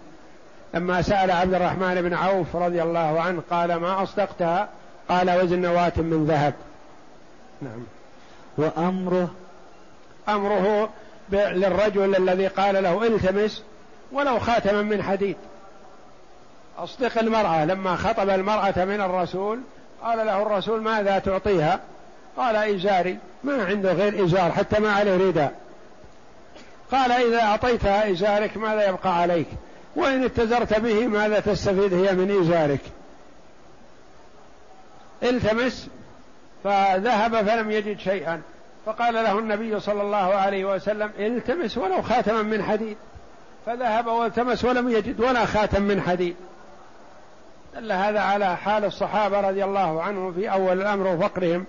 لما 0.75 1.03
سأل 1.03 1.31
عبد 1.31 1.55
الرحمن 1.55 2.03
بن 2.03 2.14
عوف 2.14 2.57
رضي 2.57 2.83
الله 2.83 3.20
عنه 3.20 3.42
قال 3.51 3.75
ما 3.75 4.03
أصدقتها؟ 4.03 4.68
قال 5.09 5.40
وزن 5.42 5.59
نواة 5.59 5.92
من 5.97 6.27
ذهب. 6.27 6.55
نعم. 7.62 7.85
وأمره 8.59 9.31
أمره 10.29 10.88
للرجل 11.33 12.16
الذي 12.16 12.47
قال 12.47 12.83
له 12.83 13.07
التمس 13.07 13.62
ولو 14.12 14.38
خاتما 14.38 14.83
من 14.83 15.03
حديد. 15.03 15.37
أصدق 16.79 17.18
المرأة. 17.18 17.64
لما 17.64 17.97
خطب 17.97 18.31
المرأة 18.31 18.85
من 18.85 19.01
الرسول 19.01 19.61
قال 20.05 20.27
له 20.27 20.43
الرسول 20.43 20.83
ماذا 20.83 21.19
تعطيها؟ 21.19 21.81
قال 22.37 22.57
إزاري. 22.57 23.19
ما 23.45 23.64
عنده 23.64 23.93
غير 23.93 24.25
إزار 24.25 24.53
حتى 24.53 24.81
ما 24.81 24.93
عليه 24.93 25.17
رداء. 25.17 25.55
قال 26.93 27.12
إذا 27.12 27.40
أعطيتها 27.43 28.11
إزارك 28.11 28.57
ماذا 28.57 28.88
يبقى 28.88 29.19
عليك؟ 29.19 29.47
وإن 29.97 30.25
اتزرت 30.25 30.81
به 30.81 31.07
ماذا 31.07 31.40
تستفيد؟ 31.40 31.95
هي 31.95 32.12
من 32.12 32.40
إزارك. 32.40 32.81
التمس 35.23 35.88
فذهب 36.64 37.47
فلم 37.47 37.71
يجد 37.71 37.99
شيئا. 37.99 38.43
فقال 38.87 39.14
له 39.14 39.38
النبي 39.38 39.81
صلى 39.81 40.03
الله 40.03 40.35
عليه 40.35 40.64
وسلم 40.64 41.11
التمس 41.19 41.79
ولو 41.79 42.03
خاتما 42.03 42.43
من 42.43 42.62
حديد. 42.62 42.97
فذهب 43.67 44.07
والتمس 44.07 44.64
ولم 44.64 44.88
يجد 44.88 45.21
ولا 45.21 45.45
خاتم 45.45 45.83
من 45.83 46.01
حديد. 46.01 46.37
دل 47.75 47.93
هذا 47.93 48.21
على 48.21 48.57
حال 48.57 48.85
الصحابة 48.85 49.41
رضي 49.41 49.65
الله 49.65 50.03
عنهم 50.03 50.33
في 50.33 50.53
أول 50.53 50.81
الأمر 50.81 51.07
وفقرهم. 51.07 51.65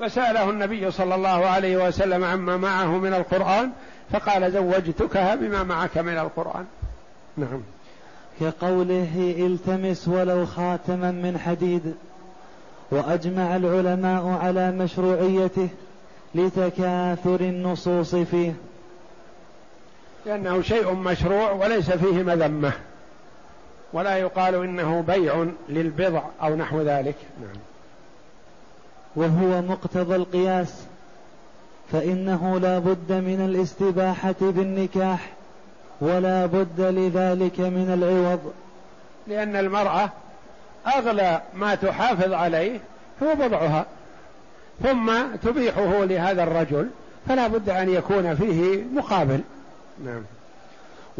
فسأله 0.00 0.50
النبي 0.50 0.90
صلى 0.90 1.14
الله 1.14 1.46
عليه 1.46 1.88
وسلم 1.88 2.24
عما 2.24 2.56
معه 2.56 2.98
من 2.98 3.14
القرآن 3.14 3.70
فقال 4.12 4.52
زوجتكها 4.52 5.34
بما 5.34 5.62
معك 5.62 5.98
من 5.98 6.18
القرآن. 6.18 6.64
نعم. 7.36 7.62
كقوله 8.40 9.34
التمس 9.38 10.08
ولو 10.08 10.46
خاتما 10.46 11.10
من 11.10 11.38
حديد 11.38 11.94
وأجمع 12.90 13.56
العلماء 13.56 14.38
على 14.42 14.70
مشروعيته 14.70 15.68
لتكاثر 16.34 17.40
النصوص 17.40 18.14
فيه. 18.14 18.52
لأنه 20.26 20.62
شيء 20.62 20.92
مشروع 20.92 21.52
وليس 21.52 21.90
فيه 21.90 22.22
مذمة. 22.22 22.72
ولا 23.92 24.16
يقال 24.16 24.54
إنه 24.54 25.00
بيع 25.00 25.46
للبضع 25.68 26.22
أو 26.42 26.56
نحو 26.56 26.82
ذلك. 26.82 27.16
نعم. 27.40 27.56
وهو 29.16 29.62
مقتضى 29.62 30.16
القياس 30.16 30.74
فإنه 31.92 32.58
لا 32.58 32.78
بد 32.78 33.12
من 33.12 33.44
الاستباحة 33.44 34.34
بالنكاح 34.40 35.30
ولا 36.00 36.46
بد 36.46 36.80
لذلك 36.80 37.60
من 37.60 37.90
العوض. 37.94 38.52
لأن 39.26 39.56
المرأة 39.56 40.10
أغلى 40.96 41.42
ما 41.54 41.74
تحافظ 41.74 42.32
عليه 42.32 42.80
هو 43.22 43.34
بضعها 43.34 43.86
ثم 44.82 45.12
تبيحه 45.42 46.04
لهذا 46.04 46.42
الرجل 46.42 46.88
فلا 47.28 47.48
بد 47.48 47.68
أن 47.70 47.88
يكون 47.88 48.34
فيه 48.34 48.84
مقابل. 48.94 49.40
نعم. 50.04 50.22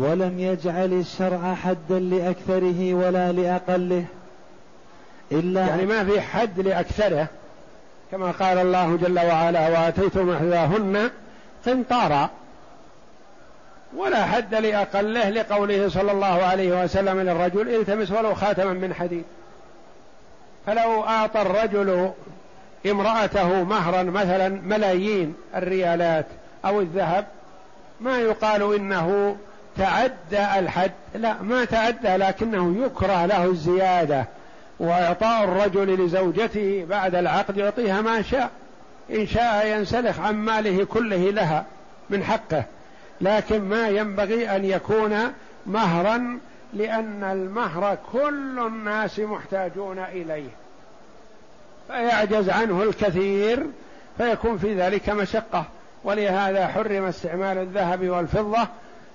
ولم 0.00 0.38
يجعل 0.38 0.92
الشرع 0.92 1.54
حدا 1.54 1.98
لأكثره 1.98 2.94
ولا 2.94 3.32
لأقله. 3.32 4.04
إلا 5.32 5.66
يعني 5.66 5.86
ما 5.86 6.04
في 6.04 6.20
حد 6.20 6.60
لأكثره 6.60 7.26
كما 8.10 8.30
قال 8.30 8.58
الله 8.58 8.96
جل 8.96 9.18
وعلا 9.18 9.68
وآتيتم 9.68 10.30
إحداهن 10.30 11.10
قنطارا 11.66 12.30
ولا 13.96 14.24
حد 14.24 14.54
لأقله 14.54 15.30
لقوله 15.30 15.88
صلى 15.88 16.12
الله 16.12 16.42
عليه 16.42 16.84
وسلم 16.84 17.20
للرجل 17.20 17.68
التمس 17.74 18.10
ولو 18.10 18.34
خاتما 18.34 18.72
من 18.72 18.94
حديد 18.94 19.24
فلو 20.66 21.04
أعطى 21.04 21.42
الرجل 21.42 22.10
امرأته 22.86 23.64
مهرا 23.64 24.02
مثلا 24.02 24.48
ملايين 24.48 25.34
الريالات 25.56 26.26
أو 26.64 26.80
الذهب 26.80 27.26
ما 28.00 28.18
يقال 28.18 28.74
إنه 28.74 29.36
تعدى 29.76 30.58
الحد. 30.58 30.92
لا 31.14 31.42
ما 31.42 31.64
تعدى 31.64 32.08
لكنه 32.08 32.84
يكره 32.84 33.26
له 33.26 33.44
الزيادة 33.44 34.24
وإعطاء 34.78 35.44
الرجل 35.44 36.04
لزوجته 36.04 36.86
بعد 36.88 37.14
العقد 37.14 37.56
يعطيها 37.56 38.00
ما 38.00 38.22
شاء. 38.22 38.50
إن 39.10 39.26
شاء 39.26 39.66
ينسلخ 39.66 40.20
عن 40.20 40.34
ماله 40.34 40.84
كله 40.84 41.30
لها 41.30 41.64
من 42.10 42.24
حقه. 42.24 42.64
لكن 43.20 43.60
ما 43.60 43.88
ينبغي 43.88 44.56
أن 44.56 44.64
يكون 44.64 45.32
مهرا 45.66 46.38
لأن 46.74 47.24
المهر 47.24 47.98
كل 48.12 48.58
الناس 48.66 49.18
محتاجون 49.18 49.98
إليه. 49.98 50.50
فيعجز 51.88 52.50
عنه 52.50 52.82
الكثير 52.82 53.66
فيكون 54.18 54.58
في 54.58 54.74
ذلك 54.74 55.10
مشقة. 55.10 55.64
ولهذا 56.04 56.68
حرم 56.68 57.04
استعمال 57.04 57.58
الذهب 57.58 58.08
والفضة 58.08 58.68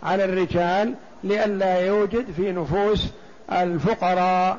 على 0.06 0.26
الرجال 0.26 0.94
لئلا 1.24 1.80
يوجد 1.80 2.26
في 2.36 2.52
نفوس 2.52 3.08
الفقراء 3.52 4.58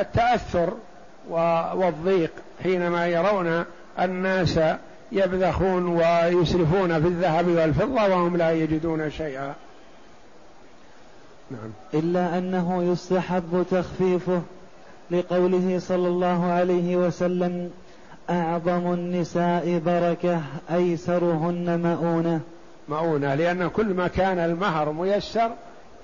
التأثر 0.00 0.72
والضيق 1.74 2.30
حينما 2.62 3.06
يرون 3.06 3.64
الناس 4.00 4.60
يبذخون 5.12 5.86
ويسرفون 5.86 7.02
في 7.02 7.08
الذهب 7.08 7.48
والفضة 7.48 8.02
وهم 8.02 8.36
لا 8.36 8.52
يجدون 8.52 9.10
شيئا. 9.10 9.54
نعم. 11.50 11.70
إلا 11.94 12.38
أنه 12.38 12.92
يستحب 12.92 13.66
تخفيفه 13.70 14.42
لقوله 15.10 15.78
صلى 15.78 16.08
الله 16.08 16.52
عليه 16.52 16.96
وسلم 16.96 17.70
أعظم 18.30 18.92
النساء 18.92 19.82
بركة 19.86 20.40
أيسرهن 20.70 21.80
مؤونة. 21.82 22.40
مؤونة 22.88 23.34
لأن 23.34 23.68
كل 23.68 23.86
ما 23.86 24.08
كان 24.08 24.38
المهر 24.38 24.92
ميسر 24.92 25.50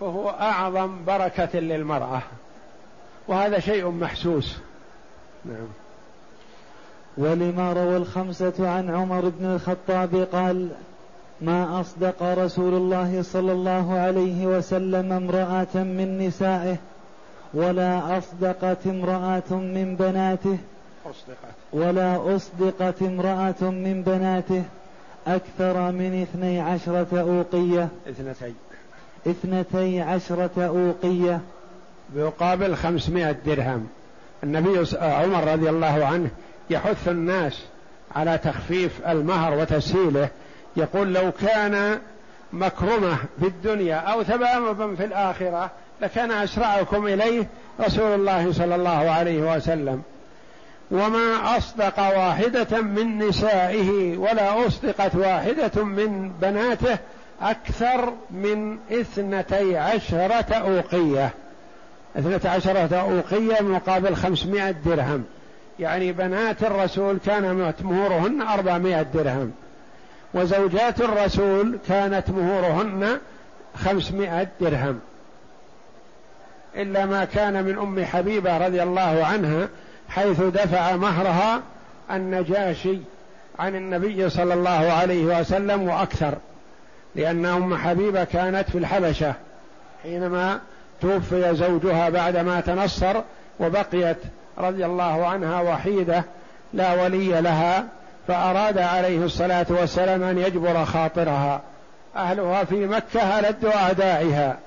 فهو 0.01 0.31
أعظم 0.31 1.05
بركة 1.05 1.59
للمرأة. 1.59 2.23
وهذا 3.29 3.59
شيء 3.59 3.91
محسوس. 3.91 4.59
نعم. 5.45 5.67
ولما 7.17 7.73
روى 7.73 7.97
الخمسة 7.97 8.71
عن 8.71 8.91
عمر 8.91 9.29
بن 9.29 9.47
الخطاب 9.47 10.29
قال 10.33 10.69
ما 11.41 11.81
أصدق 11.81 12.23
رسول 12.23 12.75
الله 12.75 13.23
صلى 13.23 13.53
الله 13.53 13.99
عليه 13.99 14.47
وسلم 14.47 15.13
امرأة 15.13 15.75
من 15.75 16.27
نسائه 16.27 16.77
ولا 17.55 18.19
أصدقت 18.19 18.87
امرأة 18.87 19.51
من 19.51 19.97
بناته 19.97 20.59
أصدقت. 21.07 21.55
ولا 21.73 22.37
أصدقت 22.37 23.03
امرأة 23.03 23.71
من 23.71 24.03
بناته 24.07 24.65
أكثر 25.27 25.93
من 25.93 26.23
اثني 26.23 26.61
عشرة 26.61 27.21
أوقية. 27.21 27.89
اثنتي. 28.09 28.55
اثنتي 29.27 30.01
عشرة 30.01 30.51
أوقية. 30.57 31.41
بيقابل 32.15 32.77
خمسمائة 32.77 33.37
درهم. 33.47 33.89
النبي 34.45 34.87
عمر 35.01 35.53
رضي 35.53 35.71
الله 35.71 36.07
عنه 36.07 36.31
يحث 36.71 37.09
الناس 37.09 37.63
على 38.15 38.39
تخفيف 38.39 39.07
المهر 39.07 39.59
وتسهيله. 39.59 40.29
يقول 40.77 41.15
لو 41.15 41.33
كان 41.33 41.99
مكرمة 42.53 43.17
في 43.41 43.47
الدنيا 43.47 43.97
أو 43.97 44.23
ثبابا 44.23 44.95
في 44.95 45.05
الآخرة 45.05 45.71
لكان 46.01 46.31
أسرعكم 46.31 47.07
إليه 47.07 47.47
رسول 47.81 48.15
الله 48.15 48.53
صلى 48.53 48.75
الله 48.75 49.11
عليه 49.11 49.57
وسلم. 49.57 50.03
وما 50.93 51.57
أصدق 51.57 51.99
واحدة 51.99 52.81
من 52.81 53.19
نسائه 53.19 54.17
ولا 54.17 54.67
أصدقت 54.67 55.15
واحدة 55.15 55.85
من 55.85 56.33
بناته 56.41 56.99
أكثر 57.43 58.13
من 58.31 58.79
اثنتي 58.93 59.77
عشرة 59.77 60.55
أوقية. 60.55 61.31
اثنتي 62.19 62.49
عشرة 62.49 62.97
أوقية 62.97 63.63
مقابل 63.63 64.17
خمسمائة 64.17 64.71
درهم. 64.71 65.25
يعني 65.79 66.13
بنات 66.13 66.63
الرسول 66.63 67.19
كان 67.27 67.75
مهورهن 67.83 68.43
أربعمائة 68.43 69.03
درهم. 69.03 69.53
وزوجات 70.35 71.01
الرسول 71.01 71.79
كانت 71.89 72.31
مهورهن 72.31 73.19
خمسمائة 73.85 74.49
درهم. 74.61 75.01
إلا 76.77 77.07
ما 77.07 77.25
كان 77.25 77.65
من 77.65 77.79
أم 77.79 78.05
حبيبة 78.05 78.59
رضي 78.59 78.83
الله 78.83 79.25
عنها 79.25 79.69
حيث 80.15 80.41
دفع 80.41 80.97
مهرها 80.97 81.63
النجاشي 82.11 82.99
عن 83.59 83.77
النبي 83.77 84.31
صلى 84.31 84.55
الله 84.55 84.93
عليه 84.93 85.41
وسلم 85.41 85.89
وأكثر 85.89 86.35
لأن 87.15 87.47
أم 87.47 87.77
حبيبة 87.77 88.25
كانت 88.25 88.71
في 88.71 88.79
الحبشة 88.79 89.35
حينما 90.03 90.61
توفي 91.01 91.55
زوجها 91.55 92.09
بعدما 92.09 92.61
تنصر 92.61 93.21
وبقيت 93.61 94.17
رضي 94.59 94.87
الله 94.87 95.27
عنها 95.27 95.61
وحيدة 95.61 96.25
لا 96.75 97.03
ولي 97.03 97.41
لها 97.41 97.85
فأراد 98.29 98.79
عليه 98.79 99.25
الصلاة 99.25 99.67
والسلام 99.69 100.23
أن 100.23 100.39
يجبر 100.39 100.85
خاطرها. 100.85 101.61
أهلها 102.17 102.65
في 102.65 102.87
مكة 102.87 103.39
ألدوا 103.39 103.77
أعدائها 103.77 104.59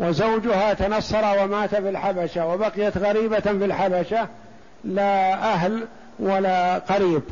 وزوجها 0.00 0.74
تنصر 0.74 1.42
ومات 1.42 1.70
في 1.74 1.88
الحبشة 1.88 2.46
وبقيت 2.46 2.98
غريبة 2.98 3.40
في 3.40 3.64
الحبشة 3.64 4.28
لا 4.86 5.34
أهل 5.52 5.86
ولا 6.18 6.78
قريب. 6.78 7.22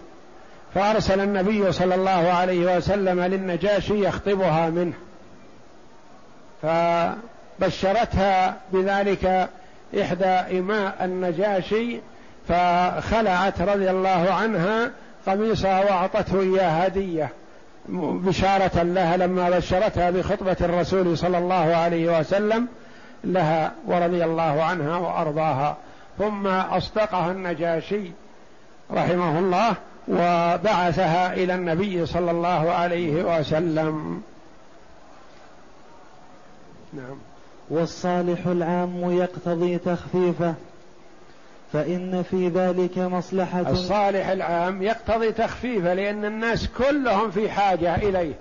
فأرسل 0.74 1.20
النبي 1.20 1.72
صلى 1.72 1.94
الله 1.94 2.10
عليه 2.10 2.76
وسلم 2.76 3.20
للنجاشي 3.20 4.06
يخطبها 4.06 4.70
منه. 4.70 4.92
فبشرتها 6.62 8.56
بذلك 8.72 9.48
إحدى 10.00 10.58
إماء 10.58 10.94
النجاشي 11.04 12.00
فخلعت 12.48 13.60
رضي 13.60 13.90
الله 13.90 14.32
عنها 14.32 14.90
قميصها 15.26 15.84
وأعطته 15.84 16.40
إياه 16.40 16.70
هدية. 16.70 17.28
بشارة 17.88 18.82
لها 18.82 19.16
لما 19.16 19.50
بشرتها 19.50 20.10
بخطبة 20.10 20.56
الرسول 20.60 21.18
صلى 21.18 21.38
الله 21.38 21.76
عليه 21.76 22.18
وسلم 22.20 22.66
لها 23.24 23.72
ورضي 23.86 24.24
الله 24.24 24.62
عنها 24.62 24.96
وأرضاها. 24.96 25.76
ثم 26.18 26.46
أصدقها 26.46 27.32
النجاشي 27.32 28.10
رحمه 28.92 29.38
الله 29.38 29.74
وبعثها 30.08 31.34
إلى 31.34 31.54
النبي 31.54 32.06
صلى 32.06 32.30
الله 32.30 32.70
عليه 32.70 33.38
وسلم. 33.38 34.22
نعم. 36.92 37.16
والصالح 37.70 38.46
العام 38.46 39.10
يقتضي 39.10 39.78
تخفيفه 39.78 40.54
فإن 41.72 42.24
في 42.30 42.48
ذلك 42.48 42.98
مصلحة. 42.98 43.70
الصالح 43.70 44.28
العام 44.28 44.82
يقتضي 44.82 45.32
تخفيفه 45.32 45.94
لأن 45.94 46.24
الناس 46.24 46.68
كلهم 46.78 47.30
في 47.30 47.50
حاجة 47.50 47.96
إليه 47.96 48.34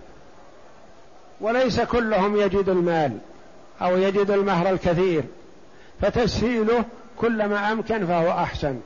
وليس 1.41 1.81
كلهم 1.81 2.35
يجد 2.35 2.69
المال 2.69 3.17
أو 3.81 3.97
يجد 3.97 4.31
المهر 4.31 4.69
الكثير 4.69 5.23
فتسهيله 6.01 6.85
كلما 7.17 7.71
أمكن 7.71 8.07
فهو 8.07 8.31
أحسن. 8.31 8.79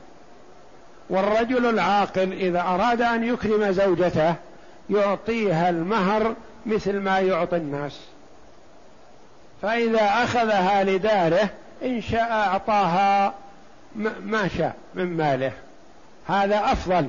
والرجل 1.10 1.66
العاقل 1.66 2.32
إذا 2.32 2.60
أراد 2.60 3.02
أن 3.02 3.24
يكرم 3.24 3.72
زوجته 3.72 4.34
يعطيها 4.90 5.70
المهر 5.70 6.34
مثل 6.66 7.00
ما 7.00 7.18
يعطي 7.18 7.56
الناس. 7.56 8.00
فإذا 9.62 10.04
أخذها 10.04 10.84
لداره 10.84 11.48
إن 11.82 12.02
شاء 12.02 12.32
أعطاها 12.32 13.34
ما 14.22 14.48
شاء 14.58 14.74
من 14.94 15.16
ماله. 15.16 15.52
هذا 16.26 16.72
أفضل 16.72 17.06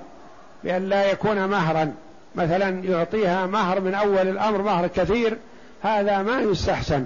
بأن 0.64 0.90
لا 0.90 1.12
يكون 1.12 1.46
مهرا. 1.46 1.94
مثلا 2.36 2.70
يعطيها 2.70 3.46
مهر 3.46 3.82
من 3.82 3.96
أول 3.96 4.28
الأمر 4.28 4.62
مهر 4.62 4.88
كثير 4.88 5.38
هذا 5.84 6.22
ما 6.22 6.40
يستحسن. 6.40 7.06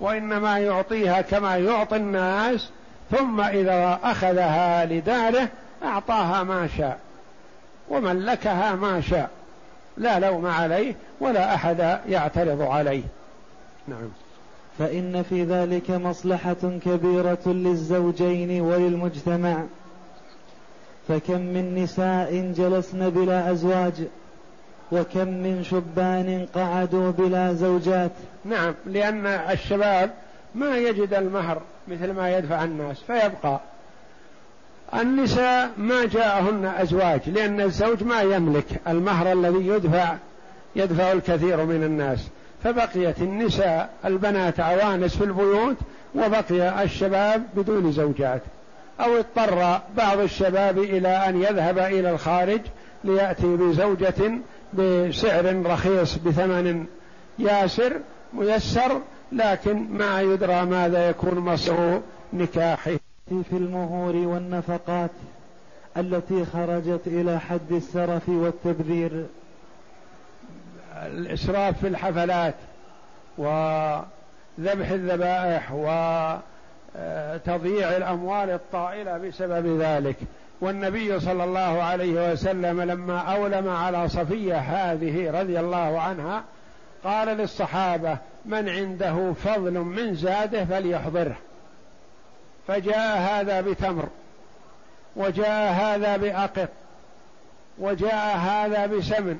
وإنما 0.00 0.58
يعطيها 0.58 1.20
كما 1.20 1.56
يعطي 1.56 1.96
الناس 1.96 2.70
ثم 3.10 3.40
إذا 3.40 3.98
أخذها 4.02 4.84
لداره 4.84 5.48
أعطاها 5.84 6.42
ما 6.42 6.68
شاء 6.78 6.98
وملكها 7.88 8.74
ما 8.74 9.00
شاء 9.00 9.30
لا 9.96 10.18
لوم 10.18 10.46
عليه 10.46 10.94
ولا 11.20 11.54
أحد 11.54 12.00
يعترض 12.08 12.62
عليه. 12.62 13.02
نعم. 13.88 14.08
فإن 14.78 15.22
في 15.22 15.44
ذلك 15.44 15.90
مصلحة 15.90 16.78
كبيرة 16.84 17.42
للزوجين 17.46 18.60
وللمجتمع. 18.60 19.62
فكم 21.08 21.40
من 21.40 21.74
نساء 21.74 22.52
جلسن 22.56 23.10
بلا 23.10 23.50
أزواج 23.50 23.94
وكم 24.92 25.28
من 25.28 25.64
شبان 25.64 26.46
قعدوا 26.54 27.10
بلا 27.10 27.52
زوجات. 27.52 28.12
نعم 28.44 28.74
لأن 28.86 29.26
الشباب 29.26 30.10
ما 30.54 30.76
يجد 30.76 31.14
المهر 31.14 31.60
مثل 31.88 32.12
ما 32.12 32.38
يدفع 32.38 32.64
الناس 32.64 32.96
فيبقى. 33.06 33.60
النساء 34.94 35.70
ما 35.76 36.04
جاءهن 36.04 36.64
أزواج 36.64 37.20
لأن 37.30 37.60
الزوج 37.60 38.02
ما 38.02 38.22
يملك 38.22 38.66
المهر 38.88 39.32
الذي 39.32 39.66
يدفع 39.66 40.16
يدفع 40.76 41.12
الكثير 41.12 41.64
من 41.64 41.82
الناس. 41.84 42.28
فبقيت 42.64 43.18
النساء 43.18 43.90
البنات 44.04 44.60
عوانس 44.60 45.16
في 45.16 45.24
البيوت 45.24 45.76
وبقي 46.14 46.82
الشباب 46.82 47.46
بدون 47.56 47.92
زوجات. 47.92 48.42
أو 49.00 49.18
اضطر 49.18 49.80
بعض 49.96 50.18
الشباب 50.18 50.78
إلى 50.78 51.08
أن 51.08 51.42
يذهب 51.42 51.78
إلى 51.78 52.10
الخارج 52.10 52.60
ليأتي 53.04 53.56
بزوجة 53.56 54.38
بسعر 54.72 55.62
رخيص 55.66 56.16
بثمن 56.16 56.86
ياسر 57.38 57.92
ميسر 58.32 59.00
لكن 59.32 59.88
ما 59.90 60.20
يدرى 60.20 60.64
ماذا 60.64 61.08
يكون 61.08 61.38
مصر 61.38 61.98
نكاحه. 62.32 62.96
في 63.28 63.52
المهور 63.52 64.16
والنفقات 64.16 65.10
التي 65.96 66.44
خرجت 66.44 67.00
إلى 67.06 67.40
حد 67.40 67.72
السرف 67.72 68.28
والتبذير. 68.28 69.26
الإسراف 70.94 71.80
في 71.80 71.88
الحفلات 71.88 72.54
وذبح 73.38 74.90
الذبائح 74.90 75.72
وتضييع 76.96 77.96
الأموال 77.96 78.50
الطائلة 78.50 79.18
بسبب 79.18 79.80
ذلك. 79.80 80.16
والنبي 80.60 81.20
صلى 81.20 81.44
الله 81.44 81.82
عليه 81.82 82.32
وسلم 82.32 82.82
لما 82.82 83.18
أولم 83.18 83.68
على 83.68 84.08
صفية 84.08 84.58
هذه 84.58 85.40
رضي 85.40 85.60
الله 85.60 86.00
عنها 86.00 86.44
قال 87.04 87.28
للصحابة 87.28 88.18
من 88.46 88.68
عنده 88.68 89.32
فضل 89.44 89.72
من 89.72 90.14
زاده 90.14 90.64
فليحضره. 90.64 91.36
فجاء 92.68 93.18
هذا 93.18 93.60
بتمر 93.60 94.08
وجاء 95.16 95.72
هذا 95.72 96.16
بأقط 96.16 96.68
وجاء 97.78 98.36
هذا 98.36 98.86
بسمن 98.86 99.38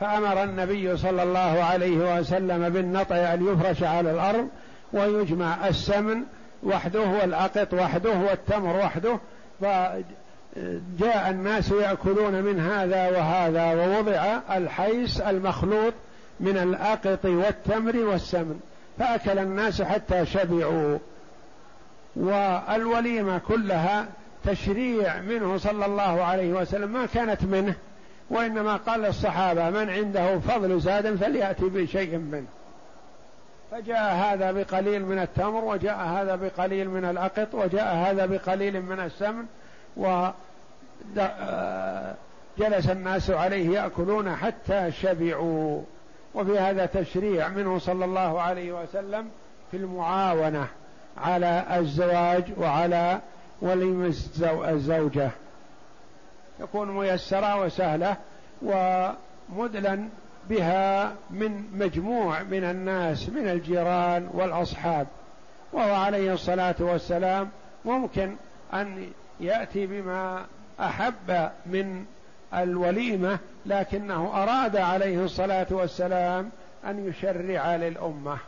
فأمر 0.00 0.42
النبي 0.42 0.96
صلى 0.96 1.22
الله 1.22 1.64
عليه 1.64 2.18
وسلم 2.18 2.68
بالنطع 2.68 3.16
أن 3.16 3.46
يفرش 3.52 3.82
على 3.82 4.10
الأرض 4.10 4.48
ويجمع 4.92 5.68
السمن 5.68 6.22
وحده 6.62 7.00
والأقط 7.00 7.74
وحده 7.74 8.10
والتمر 8.10 8.76
وحده. 8.76 9.18
فجاء 9.60 11.30
الناس 11.30 11.70
يأكلون 11.70 12.42
من 12.42 12.60
هذا 12.60 13.08
وهذا 13.10 13.74
ووضع 13.74 14.38
الحيس 14.56 15.20
المخلوط 15.20 15.94
من 16.40 16.56
الأقط 16.56 17.24
والتمر 17.24 17.96
والسمن 17.96 18.60
فأكل 18.98 19.38
الناس 19.38 19.82
حتى 19.82 20.26
شبعوا. 20.26 20.98
والوليمة 22.16 23.38
كلها 23.38 24.06
تشريع 24.44 25.20
منه 25.20 25.56
صلى 25.56 25.86
الله 25.86 26.24
عليه 26.24 26.52
وسلم 26.52 26.92
ما 26.92 27.06
كانت 27.06 27.42
منه 27.42 27.74
وإنما 28.30 28.76
قال 28.76 29.00
للصحابة 29.00 29.70
من 29.70 29.90
عنده 29.90 30.38
فضل 30.38 30.80
زاد 30.80 31.14
فليأتي 31.16 31.64
بشيء 31.64 32.16
منه. 32.16 32.46
فجاء 33.70 34.14
هذا 34.14 34.52
بقليل 34.52 35.06
من 35.06 35.18
التمر 35.18 35.64
وجاء 35.64 35.98
هذا 35.98 36.36
بقليل 36.36 36.90
من 36.90 37.04
الأقط 37.04 37.54
وجاء 37.54 37.94
هذا 37.94 38.26
بقليل 38.26 38.82
من 38.82 39.00
السمن 39.00 39.44
و 39.96 40.28
جلس 42.58 42.90
الناس 42.90 43.30
عليه 43.30 43.70
يأكلون 43.70 44.36
حتى 44.36 44.92
شبعوا. 44.92 45.82
وفي 46.36 46.58
هذا 46.58 46.86
تشريع 46.86 47.48
منه 47.48 47.78
صلى 47.78 48.04
الله 48.04 48.40
عليه 48.40 48.82
وسلم 48.82 49.28
في 49.70 49.76
المعاونة 49.76 50.66
على 51.18 51.64
الزواج 51.78 52.44
وعلى 52.58 53.20
وليم 53.60 54.12
الزوجة. 54.48 55.30
يكون 56.60 56.90
ميسرة 56.90 57.60
وسهلة 57.60 58.16
ومدلا 58.62 60.08
بها 60.48 61.12
من 61.30 61.64
مجموع 61.72 62.42
من 62.42 62.64
الناس 62.64 63.28
من 63.28 63.48
الجيران 63.48 64.28
والأصحاب. 64.32 65.06
وهو 65.72 65.94
عليه 65.94 66.32
الصلاة 66.32 66.74
والسلام 66.80 67.48
ممكن 67.84 68.36
أن 68.72 69.10
يأتي 69.40 69.86
بما 69.86 70.44
أحب 70.80 71.50
من 71.66 72.04
الوليمة 72.54 73.38
لكنه 73.66 74.42
أراد 74.42 74.76
عليه 74.76 75.24
الصلاة 75.24 75.66
والسلام 75.70 76.50
أن 76.84 77.08
يشرع 77.08 77.76
للأمة. 77.76 78.38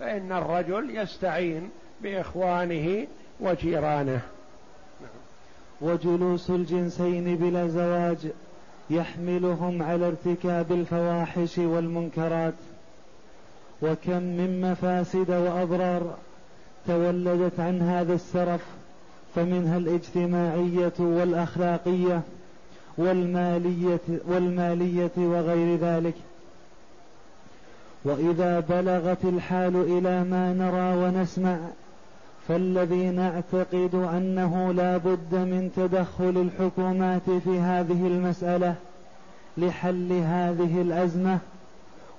فإن 0.00 0.32
الرجل 0.32 0.96
يستعين 0.96 1.70
بإخوانه 2.02 3.06
وجيرانه. 3.40 4.20
وجلوس 5.80 6.50
الجنسين 6.50 7.36
بلا 7.36 7.68
زواج 7.68 8.18
يحملهم 8.90 9.82
على 9.82 10.06
ارتكاب 10.06 10.72
الفواحش 10.72 11.58
والمنكرات. 11.58 12.54
وكم 13.82 14.22
من 14.22 14.70
مفاسد 14.70 15.30
وأضرار 15.30 16.16
تولدت 16.86 17.60
عن 17.60 17.82
هذا 17.82 18.14
السرف 18.14 18.64
فمنها 19.34 19.76
الاجتماعية 19.76 20.92
والأخلاقية. 20.98 22.22
والماليه 22.98 23.98
والمالية 24.26 25.10
وغير 25.16 25.76
ذلك. 25.76 26.14
وإذا 28.04 28.60
بلغت 28.60 29.24
الحال 29.24 29.76
إلى 29.76 30.24
ما 30.24 30.52
نرى 30.52 30.96
ونسمع 31.04 31.58
فالذي 32.48 33.10
نعتقد 33.10 33.94
أنه 33.94 34.72
لا 34.72 34.96
بد 34.96 35.34
من 35.34 35.70
تدخل 35.76 36.48
الحكومات 36.48 37.30
في 37.44 37.58
هذه 37.58 38.06
المسألة 38.06 38.74
لحل 39.58 40.12
هذه 40.12 40.82
الأزمة 40.82 41.38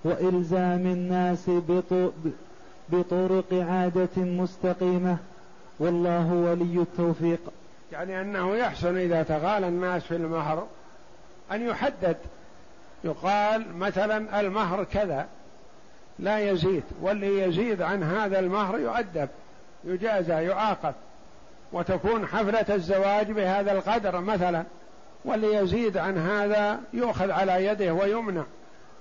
وإلزام 0.03 0.85
الناس 0.85 1.49
بطرق 2.89 3.53
عادة 3.53 4.17
مستقيمة. 4.17 5.17
والله 5.79 6.33
ولي 6.33 6.81
التوفيق. 6.81 7.39
يعني 7.91 8.21
أنه 8.21 8.55
يحسن 8.55 8.97
إذا 8.97 9.23
تغالى 9.23 9.67
الناس 9.67 10.03
في 10.03 10.15
المهر 10.15 10.67
أن 11.51 11.67
يحدد. 11.67 12.17
يقال 13.03 13.77
مثلا 13.77 14.39
المهر 14.39 14.83
كذا 14.83 15.27
لا 16.19 16.39
يزيد 16.39 16.83
واللي 17.01 17.41
يزيد 17.41 17.81
عن 17.81 18.03
هذا 18.03 18.39
المهر 18.39 18.79
يؤدب 18.79 19.29
يجازى 19.83 20.33
يعاقب. 20.33 20.93
وتكون 21.71 22.27
حفلة 22.27 22.65
الزواج 22.75 23.31
بهذا 23.31 23.71
القدر 23.71 24.21
مثلا 24.21 24.63
واللي 25.25 25.53
يزيد 25.53 25.97
عن 25.97 26.17
هذا 26.17 26.79
يؤخذ 26.93 27.31
على 27.31 27.65
يده 27.65 27.93
ويمنع. 27.93 28.43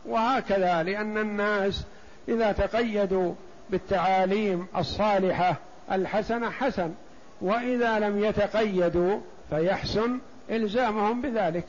وهكذا 0.07 0.82
لأن 0.82 1.18
الناس 1.18 1.84
إذا 2.28 2.53
تقيدوا 2.53 3.34
بالتعاليم 3.70 4.66
الصالحة 4.76 5.57
الحسنة 5.93 6.51
حسن. 6.51 6.95
وإذا 7.41 7.99
لم 7.99 8.24
يتقيدوا 8.24 9.18
فيحسن 9.51 10.18
إلزامهم 10.51 11.22
بذلك. 11.22 11.66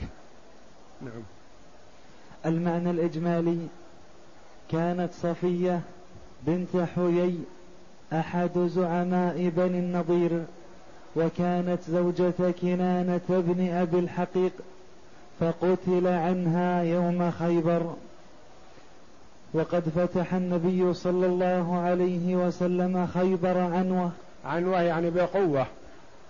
نعم. 1.01 1.23
المعنى 2.45 2.89
الإجمالي 2.89 3.59
كانت 4.71 5.09
صفية 5.13 5.81
بنت 6.47 6.87
حيي 6.95 7.39
أحد 8.13 8.59
زعماء 8.59 9.51
بني 9.55 9.79
النضير 9.79 10.43
وكانت 11.15 11.79
زوجة 11.89 12.51
كنانة 12.61 13.21
بن 13.29 13.69
أبي 13.69 13.99
الحقيق 13.99 14.51
فقتل 15.39 16.07
عنها 16.07 16.83
يوم 16.83 17.31
خيبر. 17.31 17.93
وقد 19.53 19.83
فتح 19.95 20.33
النبي 20.33 20.93
صلى 20.93 21.25
الله 21.25 21.79
عليه 21.79 22.35
وسلم 22.35 23.07
خيبر 23.13 23.57
عنوة 23.57 24.11
عنوة 24.45 24.81
يعني 24.81 25.09
بقوة. 25.09 25.65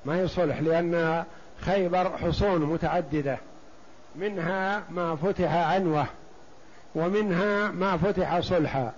ما 0.06 0.22
يصلح 0.22 0.60
لأن 0.60 1.24
خيبر 1.62 2.18
حصون 2.18 2.62
متعددة. 2.62 3.38
منها 4.16 4.84
ما 4.90 5.16
فتح 5.16 5.54
عنوة 5.54 6.06
ومنها 6.96 7.72
ما 7.72 7.98
فتح 7.98 8.40
صلحا. 8.40 8.92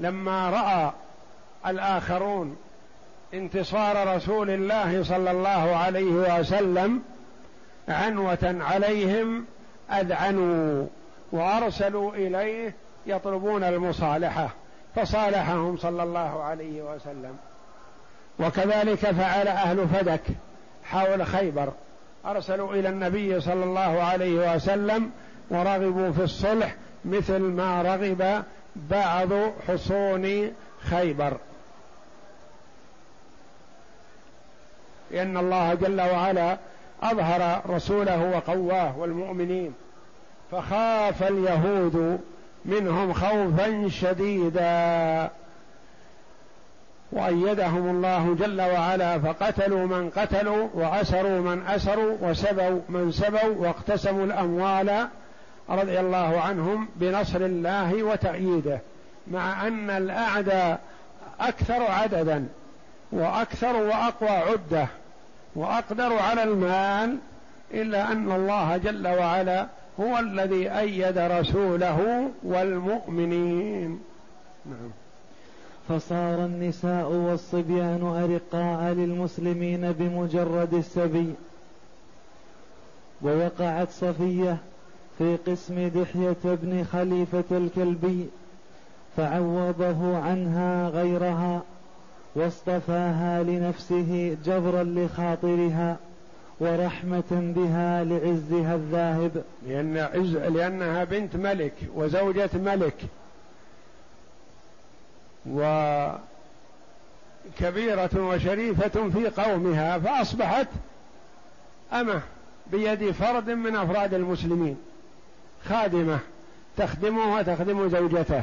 لما 0.00 0.50
رأى 0.50 0.92
الآخرون 1.66 2.56
انتصار 3.34 4.16
رسول 4.16 4.50
الله 4.50 5.02
صلى 5.02 5.30
الله 5.30 5.76
عليه 5.76 6.40
وسلم 6.40 7.02
عنوة 7.88 8.56
عليهم 8.60 9.44
أذعنوا 9.90 10.86
وأرسلوا 11.32 12.14
إليه 12.14 12.74
يطلبون 13.06 13.64
المصالحة 13.64 14.48
فصالحهم 14.96 15.76
صلى 15.76 16.02
الله 16.02 16.42
عليه 16.42 16.82
وسلم. 16.82 17.36
وكذلك 18.38 18.98
فعل 18.98 19.48
أهل 19.48 19.88
فدك 19.88 20.22
حول 20.84 21.26
خيبر. 21.26 21.72
أرسلوا 22.26 22.74
إلى 22.74 22.88
النبي 22.88 23.40
صلى 23.40 23.64
الله 23.64 24.02
عليه 24.02 24.54
وسلم 24.54 25.10
ورغبوا 25.50 26.12
في 26.12 26.22
الصلح 26.22 26.74
مثل 27.04 27.38
ما 27.38 27.82
رغب 27.82 28.42
بعض 28.76 29.28
حصون 29.68 30.52
خيبر. 30.90 31.36
لأن 35.10 35.36
الله 35.36 35.74
جل 35.74 36.00
وعلا 36.00 36.58
أظهر 37.02 37.62
رسوله 37.70 38.30
وقواه 38.36 38.98
والمؤمنين 38.98 39.74
فخاف 40.50 41.22
اليهود 41.22 42.20
منهم 42.64 43.12
خوفا 43.12 43.88
شديدا. 43.88 45.30
وأيدهم 47.12 47.90
الله 47.90 48.36
جل 48.40 48.60
وعلا 48.60 49.18
فقتلوا 49.18 49.86
من 49.86 50.10
قتلوا 50.10 50.68
وأسروا 50.74 51.40
من 51.40 51.66
أسروا 51.66 52.16
وسبوا 52.20 52.80
من 52.88 53.12
سبوا 53.12 53.54
واقتسموا 53.56 54.24
الأموال 54.24 55.08
رضي 55.70 56.00
الله 56.00 56.40
عنهم 56.40 56.88
بنصر 56.96 57.40
الله 57.40 58.02
وتأييده 58.02 58.80
مع 59.30 59.66
أن 59.66 59.90
الأعداء 59.90 60.80
أكثر 61.40 61.82
عددا 61.82 62.46
وأكثر 63.12 63.76
وأقوى 63.76 64.30
عدة 64.30 64.86
وأقدر 65.54 66.18
على 66.18 66.42
المال 66.42 67.18
إلا 67.74 68.12
أن 68.12 68.32
الله 68.32 68.76
جل 68.76 69.08
وعلا 69.08 69.66
هو 70.00 70.18
الذي 70.18 70.70
أيد 70.70 71.18
رسوله 71.18 72.30
والمؤمنين. 72.42 74.00
نعم. 74.66 74.90
فصار 75.88 76.44
النساء 76.44 77.12
والصبيان 77.12 78.02
أرقاء 78.02 78.92
للمسلمين 78.92 79.92
بمجرد 79.92 80.74
السبي. 80.74 81.34
ووقعت 83.22 83.90
صفية 83.90 84.56
في 85.18 85.36
قسم 85.46 85.88
دحية 85.88 86.36
بن 86.44 86.84
خليفة 86.92 87.44
الكلبي 87.50 88.26
فعوضه 89.16 90.16
عنها 90.16 90.88
غيرها 90.88 91.62
واصطفاها 92.34 93.42
لنفسه 93.42 94.36
جبرا 94.44 94.82
لخاطرها 94.82 95.96
ورحمة 96.60 97.52
بها 97.56 98.04
لعزها 98.04 98.74
الذاهب. 98.74 99.42
لأن 99.68 99.96
عز 99.96 100.36
لأنها 100.36 101.04
بنت 101.04 101.36
ملك 101.36 101.72
وزوجة 101.94 102.50
ملك. 102.54 102.94
وكبيرة 105.46 106.20
وشريفة 108.14 109.10
في 109.10 109.28
قومها 109.28 109.98
فأصبحت 109.98 110.68
أمة 111.92 112.22
بيد 112.72 113.10
فرد 113.10 113.50
من 113.50 113.76
أفراد 113.76 114.14
المسلمين 114.14 114.76
خادمة 115.64 116.18
تخدمه 116.76 117.34
وتخدم 117.34 117.88
زوجته. 117.88 118.42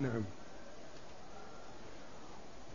نعم. 0.00 0.22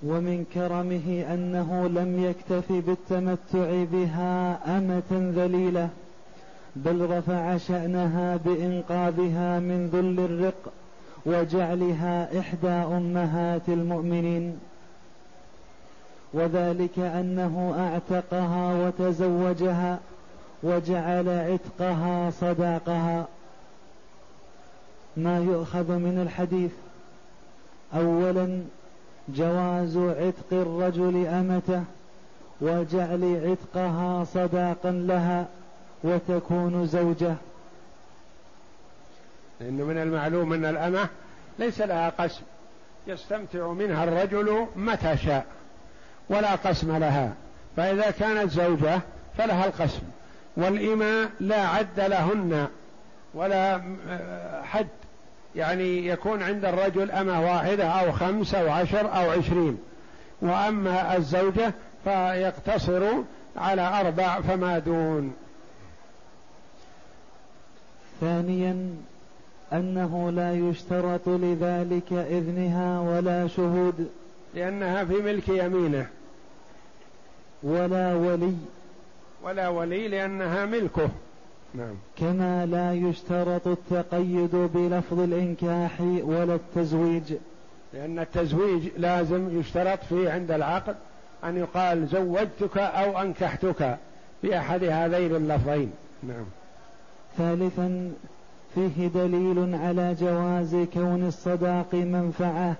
ومن 0.03 0.45
كرمه 0.53 1.33
أنه 1.33 1.87
لم 1.87 2.23
يكتف 2.23 2.71
بالتمتع 2.71 3.83
بها 3.83 4.59
أمة 4.77 5.31
ذليلة 5.35 5.89
بل 6.75 7.09
رفع 7.09 7.57
شأنها 7.57 8.37
بإنقاذها 8.37 9.59
من 9.59 9.87
ذل 9.87 10.19
الرق. 10.25 10.73
وجعلها 11.25 12.39
إحدى 12.39 12.67
أمهات 12.67 13.61
المؤمنين. 13.67 14.59
وذلك 16.33 16.99
أنه 16.99 17.75
أعتقها 17.77 18.73
وتزوجها 18.73 19.99
وجعل 20.63 21.29
عتقها 21.29 22.31
صداقها. 22.31 23.27
ما 25.17 25.39
يؤخذ 25.39 25.91
من 25.91 26.19
الحديث 26.27 26.71
أولا 27.95 28.63
جواز 29.29 29.97
عتق 29.97 30.51
الرجل 30.51 31.27
أمته 31.27 31.83
وجعل 32.61 33.41
عتقها 33.45 34.23
صداقا 34.23 34.91
لها 34.91 35.45
وتكون 36.03 36.85
زوجة. 36.87 37.35
لأنه 39.61 39.85
من 39.85 39.97
المعلوم 39.97 40.53
أن 40.53 40.65
الأمة 40.65 41.09
ليس 41.59 41.81
لها 41.81 42.09
قسم 42.09 42.41
يستمتع 43.07 43.67
منها 43.67 44.03
الرجل 44.03 44.67
متى 44.75 45.17
شاء 45.17 45.45
ولا 46.29 46.55
قسم 46.55 46.97
لها 46.97 47.33
فإذا 47.77 48.11
كانت 48.11 48.51
زوجة 48.51 49.01
فلها 49.37 49.65
القسم 49.65 50.01
والإماء 50.57 51.29
لا 51.39 51.67
عد 51.67 51.99
لهن 51.99 52.67
ولا 53.33 53.81
حد 54.63 54.87
يعني 55.55 56.07
يكون 56.07 56.43
عند 56.43 56.65
الرجل 56.65 57.11
أمة 57.11 57.41
واحدة 57.41 57.85
أو 57.85 58.11
خمسة 58.11 58.61
أو 58.61 58.71
عشر 58.71 59.01
أو 59.01 59.31
عشرين 59.31 59.77
وأما 60.41 61.17
الزوجة 61.17 61.73
فيقتصر 62.03 63.03
على 63.57 63.81
أربع 63.81 64.41
فما 64.41 64.79
دون. 64.79 65.33
ثانيا 68.21 68.95
أنه 69.73 70.31
لا 70.31 70.53
يشترط 70.53 71.27
لذلك 71.27 72.13
إذنها 72.13 72.99
ولا 72.99 73.47
شهود. 73.47 74.09
لأنها 74.55 75.05
في 75.05 75.13
ملك 75.13 75.49
يمينه. 75.49 76.07
ولا 77.63 78.15
ولي. 78.15 78.55
ولا 79.43 79.67
ولي 79.67 80.07
لأنها 80.07 80.65
ملكه. 80.65 81.09
نعم. 81.73 81.95
كما 82.17 82.65
لا 82.65 82.93
يشترط 82.93 83.67
التقيد 83.67 84.55
بلفظ 84.55 85.19
الإنكاح 85.19 86.01
ولا 86.01 86.55
التزويج. 86.55 87.33
لأن 87.93 88.19
التزويج 88.19 88.87
لازم 88.97 89.59
يشترط 89.59 90.03
فيه 90.03 90.31
عند 90.31 90.51
العقد 90.51 90.95
أن 91.43 91.57
يقال 91.57 92.07
زوجتك 92.07 92.77
أو 92.77 93.21
أنكحتك 93.21 93.97
بأحد 94.43 94.83
هذين 94.83 95.35
اللفظين. 95.35 95.91
نعم. 96.23 96.45
ثالثا 97.37 98.11
فيه 98.75 99.07
دليل 99.07 99.75
على 99.75 100.15
جواز 100.21 100.75
كون 100.93 101.27
الصداق 101.27 101.93
منفعة 101.93 102.75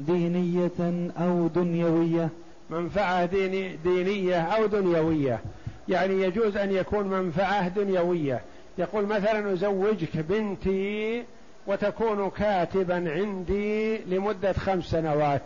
دينية 0.00 1.10
أو 1.18 1.46
دنيوية. 1.46 2.28
منفعة 2.70 3.24
ديني 3.24 3.76
دينية 3.76 4.40
أو 4.40 4.66
دنيوية. 4.66 5.40
يعني 5.88 6.22
يجوز 6.22 6.56
أن 6.56 6.72
يكون 6.72 7.06
منفعة 7.06 7.68
دنيوية. 7.68 8.40
يقول 8.78 9.06
مثلا 9.06 9.52
أزوجك 9.52 10.16
بنتي 10.16 11.24
وتكون 11.66 12.30
كاتبا 12.30 13.12
عندي 13.12 13.98
لمدة 13.98 14.52
خمس 14.52 14.84
سنوات 14.84 15.42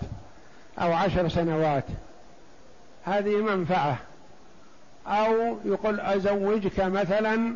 أو 0.78 0.92
عشر 0.92 1.28
سنوات. 1.28 1.84
هذه 3.04 3.36
منفعة. 3.36 3.98
أو 5.06 5.56
يقول 5.64 6.00
أزوجك 6.00 6.80
مثلا 6.80 7.54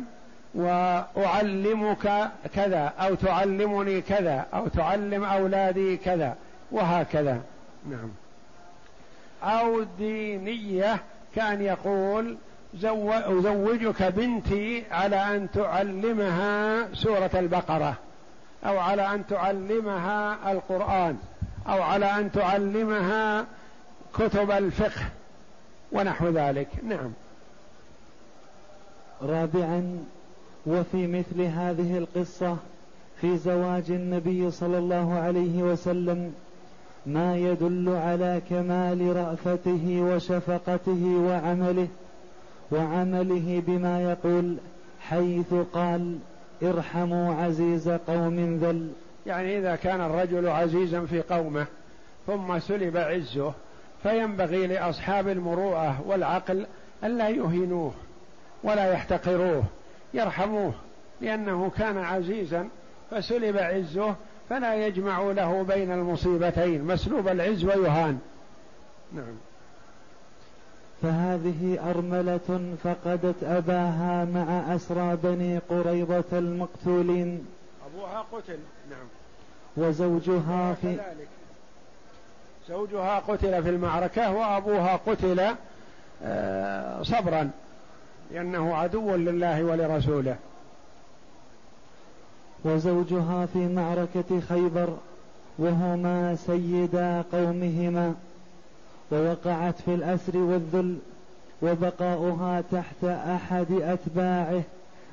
وأعلمك 0.55 2.31
كذا 2.55 2.93
أو 2.99 3.15
تعلمني 3.15 4.01
كذا 4.01 4.45
أو 4.53 4.67
تعلم 4.67 5.23
أولادي 5.23 5.97
كذا 5.97 6.35
وهكذا. 6.71 7.41
نعم. 7.89 8.09
أو 9.43 9.83
دينية 9.97 10.99
كان 11.35 11.61
يقول 11.61 12.37
أزوجك 12.83 14.03
بنتي 14.03 14.83
على 14.91 15.15
أن 15.15 15.51
تعلمها 15.51 16.87
سورة 16.93 17.31
البقرة 17.33 17.95
أو 18.65 18.77
على 18.79 19.01
أن 19.01 19.27
تعلمها 19.27 20.51
القرآن 20.51 21.17
أو 21.67 21.81
على 21.81 22.05
أن 22.05 22.31
تعلمها 22.31 23.45
كتب 24.13 24.51
الفقه. 24.51 25.01
ونحو 25.91 26.29
ذلك. 26.29 26.67
نعم. 26.83 27.11
رابعا 29.21 30.05
وفي 30.69 31.07
مثل 31.07 31.41
هذه 31.41 31.97
القصة 31.97 32.57
في 33.21 33.37
زواج 33.37 33.91
النبي 33.91 34.51
صلى 34.51 34.77
الله 34.77 35.13
عليه 35.13 35.63
وسلم 35.63 36.33
ما 37.05 37.37
يدل 37.37 37.89
على 37.89 38.41
كمال 38.49 39.15
رأفته 39.15 40.01
وشفقته 40.01 41.05
وعمله 41.05 41.87
وعمله 42.71 43.63
بما 43.67 44.01
يقول 44.01 44.57
حيث 45.01 45.53
قال 45.73 46.17
ارحموا 46.63 47.33
عزيز 47.33 47.89
قوم 47.89 48.59
ذل. 48.61 48.91
يعني 49.25 49.57
إذا 49.57 49.75
كان 49.75 50.01
الرجل 50.01 50.47
عزيزا 50.47 51.05
في 51.05 51.21
قومه 51.21 51.65
ثم 52.27 52.59
سلب 52.59 52.97
عزه 52.97 53.53
فينبغي 54.03 54.67
لأصحاب 54.67 55.27
المروءة 55.27 56.01
والعقل 56.07 56.65
ألا 57.03 57.29
يهينوه 57.29 57.91
ولا 58.63 58.91
يحتقروه. 58.91 59.63
يرحموه 60.13 60.73
لأنه 61.21 61.71
كان 61.77 61.97
عزيزا 61.97 62.67
فسلب 63.11 63.57
عزه 63.57 64.15
فلا 64.49 64.87
يجمع 64.87 65.21
له 65.21 65.63
بين 65.63 65.91
المصيبتين 65.91 66.83
مسلوب 66.83 67.27
العز 67.27 67.65
ويهان. 67.65 68.19
نعم. 69.13 69.35
فهذه 71.01 71.89
أرملة 71.89 72.75
فقدت 72.83 73.43
أباها 73.43 74.25
مع 74.25 74.75
أسرى 74.75 75.17
بني 75.23 75.57
قريضة 75.57 76.37
المقتولين. 76.37 77.45
أبوها 77.85 78.25
قتل 78.31 78.59
نعم. 78.89 79.07
وزوجها 79.77 80.73
في 80.73 80.97
زوجها 82.69 83.19
قتل 83.19 83.63
في 83.63 83.69
المعركة 83.69 84.31
وأبوها 84.31 84.95
قتل 84.95 85.55
آه، 86.23 87.03
صبرا. 87.03 87.51
لأنه 88.31 88.75
عدو 88.75 89.15
لله 89.15 89.63
ولرسوله. 89.63 90.35
وزوجها 92.65 93.45
في 93.45 93.67
معركة 93.67 94.39
خيبر 94.49 94.89
وهما 95.57 96.35
سيدا 96.35 97.23
قومهما 97.31 98.15
ووقعت 99.11 99.81
في 99.81 99.93
الأسر 99.93 100.37
والذل 100.37 100.97
وبقاؤها 101.61 102.63
تحت 102.71 103.03
أحد 103.03 103.71
أتباعه 103.71 104.61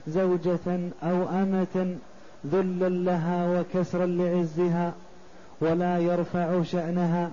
زوجة 0.09 0.91
أو 1.03 1.29
أمة 1.29 1.97
ذلا 2.47 2.89
لها 2.89 3.61
وكسرا 3.61 4.07
لعزها 4.07 4.93
ولا 5.61 5.99
يرفع 5.99 6.63
شأنها 6.63 7.31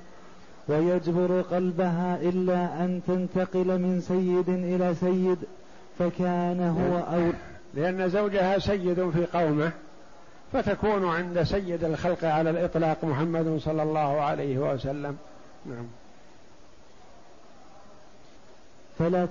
ويجبر 0.68 1.42
قلبها 1.42 2.18
إلا 2.22 2.86
أن 2.86 3.02
تنتقل 3.08 3.68
من 3.68 4.02
سيد 4.08 4.50
إلى 4.50 4.96
سيد. 4.96 5.38
فكان 6.00 6.62
هو 6.62 7.16
أول 7.16 7.34
لأن 7.74 8.10
زوجها 8.10 8.60
سيد 8.60 9.10
في 9.10 9.26
قومه 9.26 9.72
فتكون 10.54 11.10
عند 11.10 11.44
سيد 11.44 11.84
الخلق 11.84 12.24
على 12.26 12.50
الإطلاق 12.50 13.06
محمد 13.06 13.60
صلى 13.64 13.84
الله 13.84 14.22
عليه 14.22 14.58
وسلم. 14.58 15.18
نعم. 15.66 15.86
فلا 19.00 19.26
ت... 19.26 19.30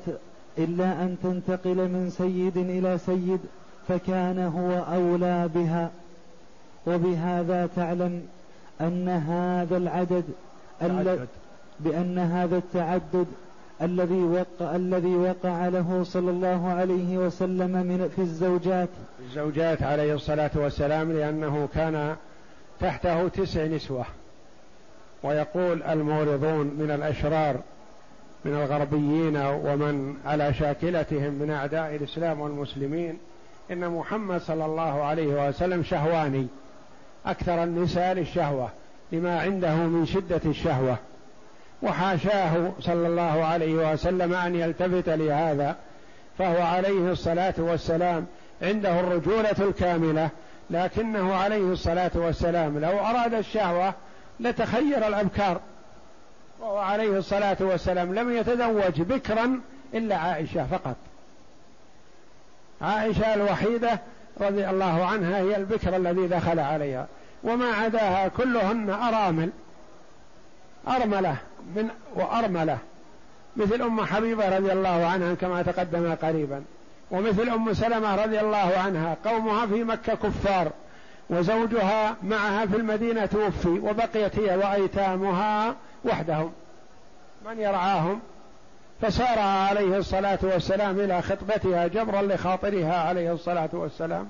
إلا 0.59 0.93
أن 0.93 1.17
تنتقل 1.23 1.75
من 1.75 2.11
سيد 2.11 2.57
إلى 2.57 2.99
سيد 2.99 3.41
فكان 3.89 4.39
هو 4.39 4.95
أولى 4.95 5.49
بها. 5.55 5.91
وبهذا 6.87 7.69
تعلم 7.77 8.27
أن 8.81 9.09
هذا 9.09 9.77
العدد. 9.77 10.25
بأن 11.81 12.19
هذا 12.19 12.57
التعدد 12.57 13.27
الذي 13.83 14.23
وقع 14.23 14.77
الذي 14.77 15.15
وقع 15.15 15.69
له 15.69 16.05
صلى 16.05 16.31
الله 16.31 16.69
عليه 16.69 17.19
وسلم 17.19 17.71
من 17.71 18.11
في 18.17 18.23
الزوجات. 18.23 18.89
الزوجات 19.21 19.83
عليه 19.83 20.15
الصلاة 20.15 20.51
والسلام 20.55 21.13
لأنه 21.13 21.69
كان 21.75 22.17
تحته 22.81 23.29
تسع 23.29 23.67
نسوة. 23.67 24.05
ويقول 25.23 25.83
المورضون 25.83 26.67
من 26.67 26.91
الأشرار 26.91 27.57
من 28.45 28.55
الغربيين 28.55 29.37
ومن 29.37 30.17
على 30.27 30.55
شاكلتهم 30.55 31.33
من 31.33 31.51
أعداء 31.51 31.95
الإسلام 31.95 32.41
والمسلمين 32.41 33.19
إن 33.71 33.89
محمد 33.89 34.41
صلى 34.41 34.65
الله 34.65 35.03
عليه 35.03 35.49
وسلم 35.49 35.83
شهواني 35.83 36.47
أكثر 37.27 37.63
النساء 37.63 38.15
للشهوة 38.15 38.69
لما 39.13 39.41
عنده 39.41 39.75
من 39.75 40.07
شدة 40.07 40.41
الشهوة. 40.47 40.97
وحاشاه 41.83 42.73
صلى 42.81 43.07
الله 43.07 43.45
عليه 43.45 43.93
وسلم 43.93 44.35
أن 44.35 44.55
يلتفت 44.55 45.09
لهذا 45.09 45.77
فهو 46.39 46.63
عليه 46.63 47.13
الصلاة 47.13 47.55
والسلام 47.59 48.27
عنده 48.63 49.01
الرجولة 49.01 49.57
الكاملة 49.61 50.29
لكنه 50.71 51.35
عليه 51.35 51.73
الصلاة 51.73 52.11
والسلام 52.15 52.79
لو 52.79 52.99
أراد 52.99 53.35
الشهوة 53.35 53.95
لتخير 54.41 55.07
الأبكار 55.07 55.61
وهو 56.61 56.79
عليه 56.79 57.19
الصلاة 57.19 57.57
والسلام 57.61 58.15
لم 58.15 58.37
يتزوج 58.37 59.01
بكرا 59.01 59.61
إلا 59.95 60.17
عائشة 60.17 60.67
فقط. 60.67 60.97
عائشة 62.83 63.35
الوحيدة 63.35 63.99
رضي 64.41 64.71
الله 64.71 65.07
عنها 65.07 65.39
هي 65.39 65.57
البكر 65.57 65.97
الذي 65.97 66.27
دخل 66.27 66.61
عليها 66.61 67.07
وما 67.45 67.67
عداها 67.67 68.29
كلهن 68.29 68.91
أرامل 68.91 69.51
أرملة 70.89 71.37
من 71.77 71.89
وأرملة. 72.15 72.79
مثل 73.57 73.83
أم 73.83 74.05
حبيبة 74.05 74.59
رضي 74.59 74.73
الله 74.73 75.07
عنها 75.07 75.35
كما 75.35 75.63
تقدم 75.63 76.15
قريبا. 76.15 76.65
ومثل 77.11 77.49
أم 77.49 77.75
سلمة 77.75 78.25
رضي 78.25 78.41
الله 78.41 78.73
عنها 78.85 79.17
قومها 79.25 79.67
في 79.67 79.85
مكة 79.85 80.15
كفار. 80.15 80.71
وزوجها 81.31 82.17
معها 82.23 82.67
في 82.67 82.77
المدينة 82.77 83.27
توفي 83.27 83.69
وبقيت 83.69 84.39
هي 84.39 84.57
وأيتامها 84.57 85.75
وحدهم. 86.05 86.53
من 87.47 87.61
يرعاهم؟ 87.61 88.21
فسار 89.01 89.39
عليه 89.39 89.97
الصلاة 89.97 90.39
والسلام 90.43 91.01
إلى 91.01 91.23
خطبتها 91.23 91.87
جبرا 91.87 92.23
لخاطرها 92.23 93.09
عليه 93.09 93.33
الصلاة 93.33 93.71
والسلام. 93.73 94.29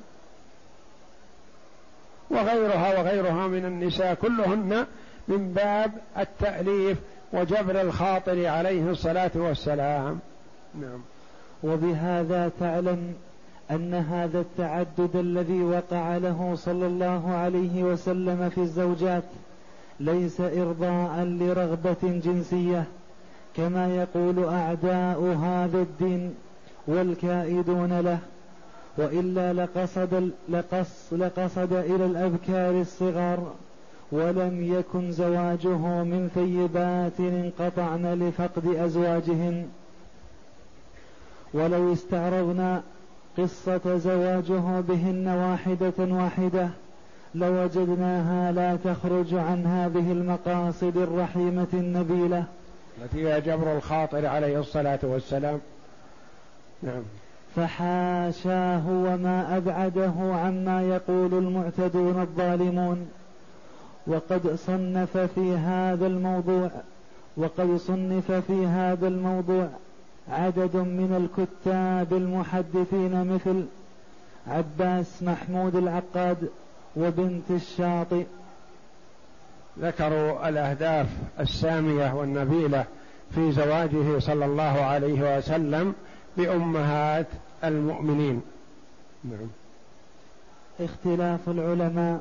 وغيرها 2.30 2.98
وغيرها 2.98 3.46
من 3.46 3.64
النساء 3.64 4.14
كلهن 4.14 4.86
من 5.28 5.52
باب 5.52 5.92
التأليف 6.18 6.98
وجبر 7.32 7.80
الخاطر 7.80 8.46
عليه 8.46 8.90
الصلاة 8.90 9.30
والسلام. 9.34 10.18
نعم. 10.74 11.00
وبهذا 11.64 12.50
تعلم 12.60 13.14
أن 13.70 13.94
هذا 13.94 14.40
التعدد 14.40 15.16
الذي 15.16 15.62
وقع 15.62 16.16
له 16.16 16.54
صلى 16.56 16.86
الله 16.86 17.30
عليه 17.34 17.82
وسلم 17.82 18.50
في 18.54 18.58
الزوجات 18.58 19.22
ليس 20.00 20.40
إرضاء 20.40 21.24
لرغبة 21.24 22.20
جنسية 22.24 22.84
كما 23.56 23.96
يقول 23.96 24.44
أعداء 24.44 25.20
هذا 25.20 25.78
الدين 25.78 26.34
والكائدون 26.86 28.00
له. 28.00 28.18
وإلا 28.98 29.52
لقصد 29.52 30.30
لقص 30.48 31.12
لقصد 31.12 31.72
إلى 31.72 32.06
الأبكار 32.06 32.80
الصغار 32.80 33.52
ولم 34.12 34.74
يكن 34.78 35.12
زواجه 35.12 36.02
من 36.04 36.30
ثيبات 36.34 37.20
انقطعن 37.20 38.14
لفقد 38.14 38.66
أزواجهن. 38.66 39.66
ولو 41.54 41.92
استعرضنا 41.92 42.82
قصة 43.38 43.96
زواجه 43.96 44.80
بهن 44.80 45.28
واحدة 45.28 45.92
واحدة 45.98 46.68
لوجدناها 47.34 48.52
لا 48.52 48.76
تخرج 48.76 49.34
عن 49.34 49.66
هذه 49.66 50.12
المقاصد 50.12 50.96
الرحيمة 50.96 51.66
النبيلة. 51.74 52.44
التي 53.02 53.28
هي 53.28 53.40
جبر 53.40 53.76
الخاطر 53.76 54.26
عليه 54.26 54.60
الصلاة 54.60 54.98
والسلام. 55.02 55.60
نعم. 56.82 57.02
فحاشاه 57.56 58.88
وما 58.88 59.56
أبعده 59.56 60.12
عما 60.18 60.82
يقول 60.82 61.34
المعتدون 61.34 62.20
الظالمون. 62.20 63.08
وقد 64.06 64.54
صنف 64.66 65.16
في 65.16 65.56
هذا 65.56 66.06
الموضوع 66.06 66.70
وقد 67.36 67.76
صنف 67.76 68.32
في 68.32 68.66
هذا 68.66 69.08
الموضوع 69.08 69.68
عدد 70.28 70.76
من 70.76 71.28
الكتاب 71.28 72.12
المحدثين 72.12 73.34
مثل 73.34 73.64
عباس 74.46 75.22
محمود 75.22 75.76
العقاد 75.76 76.48
وبنت 76.96 77.50
الشاطئ. 77.50 78.24
ذكروا 79.80 80.48
الأهداف 80.48 81.06
السامية 81.40 82.14
والنبيلة 82.14 82.84
في 83.34 83.52
زواجه 83.52 84.18
صلى 84.18 84.44
الله 84.44 84.80
عليه 84.80 85.38
وسلم 85.38 85.94
بأمهات 86.36 87.26
المؤمنين. 87.64 88.42
نعم 89.24 89.48
اختلاف 90.80 91.48
العلماء 91.48 92.20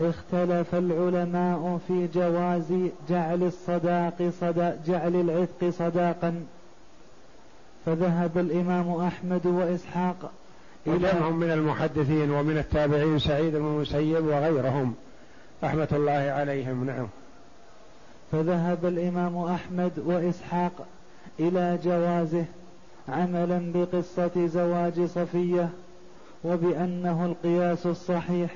اختلف 0.00 0.74
العلماء 0.74 1.78
في 1.88 2.08
جواز 2.14 2.72
جعل 3.08 3.42
الصداق 3.42 4.30
صدا 4.40 4.78
جعل 4.86 5.14
العتق 5.14 5.70
صداقا. 5.70 6.44
فذهب 7.86 8.38
الإمام 8.38 8.90
أحمد 8.90 9.46
وإسحاق 9.46 10.30
وجمع 10.86 11.30
من 11.30 11.50
المحدثين 11.50 12.30
ومن 12.30 12.58
التابعين 12.58 13.18
سعيد 13.18 13.52
بن 13.52 13.66
المسيب 13.66 14.26
وغيرهم. 14.26 14.94
رحمة 15.64 15.88
الله 15.92 16.12
عليهم 16.12 16.84
نعم. 16.84 17.06
فذهب 18.32 18.86
الإمام 18.86 19.38
أحمد 19.38 19.92
وإسحاق 20.06 20.86
إلى 21.40 21.78
جوازه 21.84 22.44
عملا 23.08 23.72
بقصة 23.74 24.46
زواج 24.46 25.06
صفية 25.06 25.68
وبأنه 26.44 27.24
القياس 27.26 27.86
الصحيح 27.86 28.50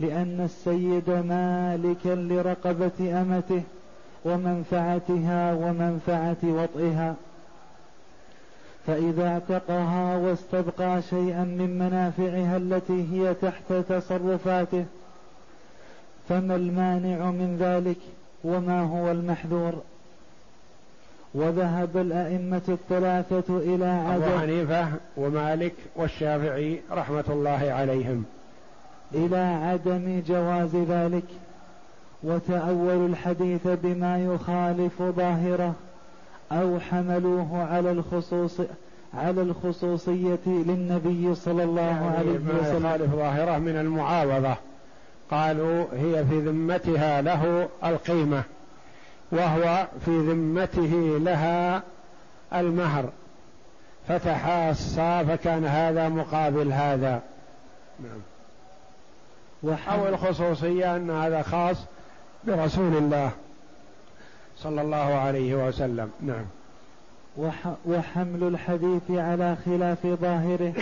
لأن 0.00 0.40
السيد 0.44 1.10
مالكا 1.10 2.14
لرقبة 2.14 3.20
أمته 3.22 3.62
ومنفعتها 4.24 5.54
ومنفعة 5.54 6.36
وطئها. 6.44 7.14
فإذا 8.86 9.28
اعتقها 9.28 10.16
واستبقى 10.16 11.02
شيئا 11.02 11.44
من 11.44 11.78
منافعها 11.78 12.56
التي 12.56 13.06
هي 13.12 13.34
تحت 13.34 13.72
تصرفاته 13.72 14.84
فما 16.28 16.56
المانع 16.56 17.30
من 17.30 17.56
ذلك 17.60 17.98
وما 18.44 18.82
هو 18.82 19.10
المحذور؟ 19.10 19.72
وذهب 21.34 21.96
الأئمة 21.96 22.62
الثلاثة 22.68 23.58
إلى 23.58 23.86
عدم 23.86 24.22
أبو 24.22 24.38
حنيفة 24.38 24.88
ومالك 25.16 25.74
والشافعي 25.96 26.80
رحمة 26.90 27.24
الله 27.28 27.72
عليهم. 27.72 28.24
إلى 29.14 29.36
عدم 29.36 30.22
جواز 30.28 30.76
ذلك 30.76 31.24
وتأولوا 32.22 33.08
الحديث 33.08 33.66
بما 33.66 34.24
يخالف 34.24 35.02
ظاهره 35.02 35.74
أو 36.52 36.80
حملوه 36.80 37.62
على 37.62 37.90
الخصوص 37.90 38.60
على 39.14 39.42
الخصوصية 39.42 40.38
للنبي 40.46 41.34
صلى 41.34 41.64
الله 41.64 41.82
يعني 41.82 42.16
عليه 42.16 42.30
وسلم. 42.30 42.82
ما 42.82 42.88
يخالف 42.88 43.14
ظاهره 43.14 43.58
من 43.58 43.76
المعاوضة. 43.76 44.54
قالوا 45.30 45.84
هي 45.92 46.24
في 46.24 46.40
ذمتها 46.40 47.22
له 47.22 47.68
القيمة 47.84 48.42
وهو 49.32 49.86
في 50.04 50.18
ذمته 50.18 51.18
لها 51.20 51.82
المهر. 52.54 53.08
فتحاصا 54.08 55.24
فكان 55.24 55.64
هذا 55.64 56.08
مقابل 56.08 56.72
هذا. 56.72 57.22
نعم. 58.00 58.20
أو 59.64 60.08
الخصوصية 60.08 60.96
أن 60.96 61.10
هذا 61.10 61.42
خاص 61.42 61.76
برسول 62.44 62.96
الله 62.96 63.30
صلى 64.56 64.82
الله 64.82 64.96
عليه 64.96 65.68
وسلم. 65.68 66.10
نعم. 66.20 66.44
وحمل 67.86 68.42
الحديث 68.42 69.10
على 69.10 69.56
خلاف 69.64 70.06
ظاهره 70.06 70.72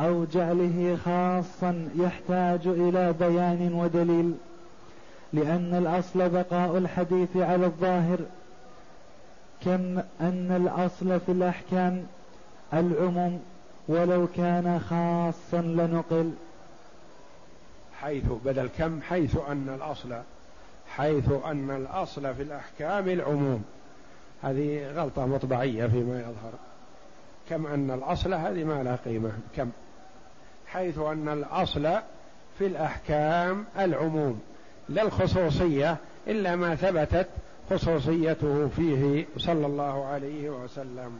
أو 0.00 0.24
جعله 0.24 0.98
خاصا 1.04 1.88
يحتاج 1.96 2.66
إلى 2.66 3.12
بيان 3.12 3.72
ودليل 3.74 4.34
لأن 5.32 5.74
الأصل 5.74 6.28
بقاء 6.28 6.78
الحديث 6.78 7.36
على 7.36 7.66
الظاهر 7.66 8.18
كم 9.64 9.98
أن 10.20 10.62
الأصل 10.66 11.20
في 11.20 11.32
الأحكام 11.32 12.06
العموم 12.74 13.40
ولو 13.88 14.26
كان 14.36 14.80
خاصا 14.90 15.62
لنقل. 15.62 16.32
حيث 18.00 18.24
بدل 18.44 18.68
كم؟ 18.78 19.00
حيث 19.02 19.36
أن 19.48 19.78
الأصل 19.78 20.22
حيث 20.88 21.32
أن 21.44 21.70
الأصل 21.70 22.34
في 22.34 22.42
الأحكام 22.42 23.08
العموم. 23.08 23.64
هذه 24.42 24.92
غلطة 24.92 25.26
مطبعية 25.26 25.86
فيما 25.86 26.20
يظهر. 26.20 26.52
كم 27.50 27.66
أن 27.66 27.90
الأصل؟ 27.90 28.34
هذه 28.34 28.64
ما 28.64 28.82
لها 28.82 28.98
قيمة. 29.04 29.32
كم؟ 29.56 29.70
حيث 30.66 30.98
أن 30.98 31.28
الأصل 31.28 31.82
في 32.58 32.66
الأحكام 32.66 33.64
العموم. 33.78 34.40
لا 34.88 35.02
الخصوصية 35.02 35.96
إلا 36.26 36.56
ما 36.56 36.74
ثبتت 36.74 37.28
خصوصيته 37.70 38.68
فيه 38.76 39.26
صلى 39.36 39.66
الله 39.66 40.04
عليه 40.06 40.50
وسلم. 40.50 41.12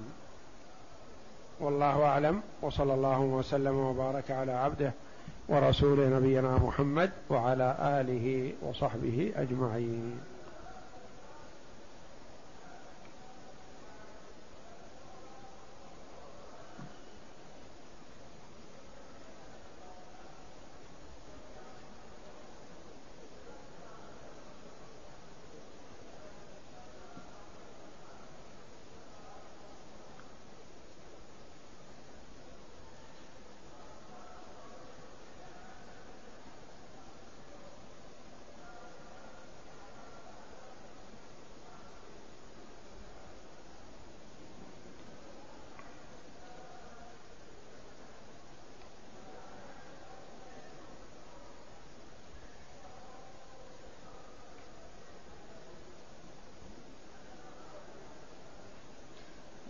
والله 1.61 2.05
أعلم 2.05 2.41
وصلى 2.62 2.95
الله 2.95 3.20
وسلم 3.20 3.77
وبارك 3.77 4.31
على 4.31 4.53
عبده. 4.53 4.93
ورسول 5.49 6.11
نبينا 6.11 6.59
محمد 6.59 7.11
وعلى 7.30 7.76
آله 8.01 8.53
وصحبه 8.62 9.32
أجمعين 9.36 10.20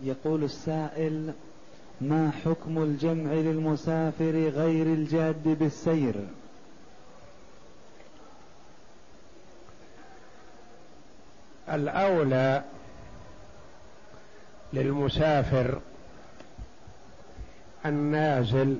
يقول 0.03 0.36
السائل 0.47 1.33
ما 2.01 2.31
حكم 2.45 2.83
الجمع 2.83 3.31
للمسافر 3.33 4.49
غير 4.49 4.85
الجاد 4.85 5.57
بالسير؟ 5.59 6.15
الأولى 11.69 12.63
للمسافر 14.73 15.79
النازل 17.85 18.77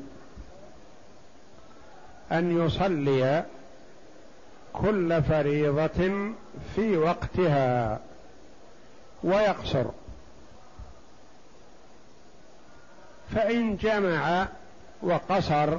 أن 2.32 2.66
يصلي 2.66 3.46
كل 4.74 5.24
فريضة 5.24 6.32
في 6.76 6.98
وقتها 6.98 8.00
ويقصر. 9.24 9.86
فإن 13.36 13.78
جمع 13.78 14.48
وقصر 15.02 15.78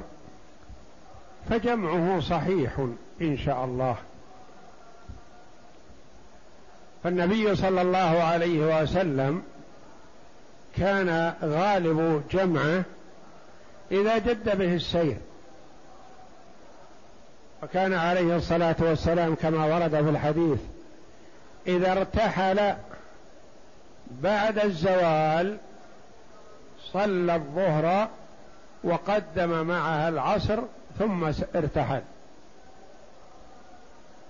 فجمعه 1.49 2.19
صحيح 2.19 2.87
إن 3.21 3.37
شاء 3.37 3.65
الله. 3.65 3.95
فالنبي 7.03 7.55
صلى 7.55 7.81
الله 7.81 8.23
عليه 8.23 8.81
وسلم 8.81 9.43
كان 10.77 11.33
غالب 11.43 12.23
جمعه 12.31 12.83
إذا 13.91 14.17
جد 14.17 14.57
به 14.57 14.75
السير. 14.75 15.17
وكان 17.63 17.93
عليه 17.93 18.35
الصلاة 18.35 18.75
والسلام 18.79 19.35
كما 19.35 19.65
ورد 19.65 19.89
في 19.89 20.09
الحديث 20.09 20.59
إذا 21.67 21.91
ارتحل 21.91 22.75
بعد 24.11 24.59
الزوال 24.59 25.57
صلى 26.93 27.35
الظهر 27.35 28.07
وقدم 28.83 29.67
معها 29.67 30.09
العصر 30.09 30.59
ثم 30.99 31.31
ارتحل. 31.55 32.01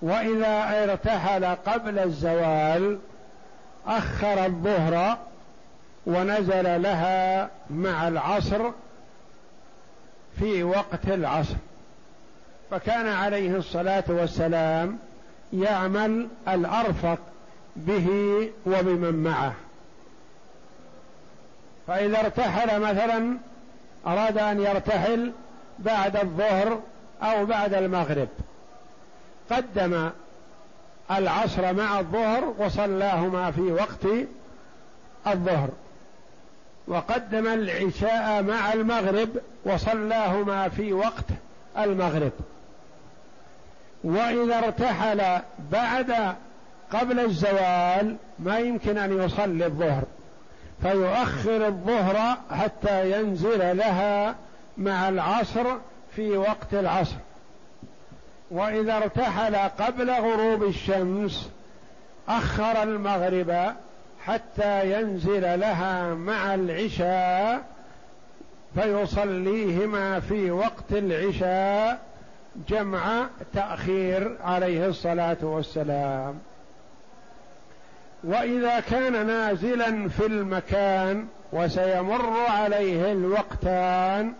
وإذا 0.01 0.83
ارتحل 0.83 1.45
قبل 1.45 1.99
الزوال 1.99 2.99
أخر 3.87 4.45
الظهر 4.45 5.17
ونزل 6.05 6.81
لها 6.81 7.49
مع 7.69 8.07
العصر 8.07 8.71
في 10.39 10.63
وقت 10.63 11.07
العصر. 11.07 11.55
فكان 12.71 13.07
عليه 13.07 13.55
الصلاة 13.55 14.03
والسلام 14.07 14.99
يعمل 15.53 16.27
الأرفق 16.47 17.19
به 17.75 18.07
وبمن 18.65 19.23
معه. 19.23 19.53
فإذا 21.89 22.19
ارتحل 22.19 22.79
مثلا 22.79 23.37
أراد 24.07 24.37
أن 24.37 24.61
يرتحل 24.61 25.31
بعد 25.79 26.17
الظهر 26.17 26.79
أو 27.21 27.45
بعد 27.45 27.73
المغرب. 27.73 28.27
قدم 29.51 30.09
العصر 31.11 31.73
مع 31.73 31.99
الظهر 31.99 32.53
وصلاهما 32.57 33.51
في 33.51 33.61
وقت 33.61 34.05
الظهر. 35.27 35.69
وقدم 36.87 37.47
العشاء 37.47 38.43
مع 38.43 38.73
المغرب 38.73 39.29
وصلاهما 39.65 40.69
في 40.69 40.93
وقت 40.93 41.25
المغرب. 41.77 42.31
وإذا 44.03 44.57
ارتحل 44.57 45.41
بعد 45.71 46.35
قبل 46.93 47.19
الزوال 47.19 48.15
ما 48.39 48.59
يمكن 48.59 48.97
أن 48.97 49.23
يصلي 49.23 49.65
الظهر. 49.65 50.03
فيؤخر 50.81 51.67
الظهر 51.67 52.37
حتى 52.51 53.11
ينزل 53.11 53.77
لها 53.77 54.35
مع 54.77 55.09
العصر 55.09 55.65
في 56.15 56.37
وقت 56.37 56.73
العصر. 56.73 57.15
وإذا 58.51 58.97
ارتحل 58.97 59.55
قبل 59.55 60.11
غروب 60.11 60.63
الشمس 60.63 61.49
أخر 62.29 62.83
المغرب 62.83 63.75
حتى 64.25 64.99
ينزل 64.99 65.59
لها 65.59 66.13
مع 66.13 66.55
العشاء 66.55 67.61
فيصليهما 68.75 70.19
في 70.19 70.51
وقت 70.51 70.91
العشاء 70.91 71.99
جمع 72.69 73.25
تأخير 73.53 74.37
عليه 74.43 74.87
الصلاة 74.87 75.37
والسلام. 75.41 76.39
وإذا 78.23 78.79
كان 78.79 79.27
نازلا 79.27 80.09
في 80.09 80.25
المكان 80.25 81.27
وسيمر 81.53 82.29
عليه 82.49 83.11
الوقتان 83.11 84.33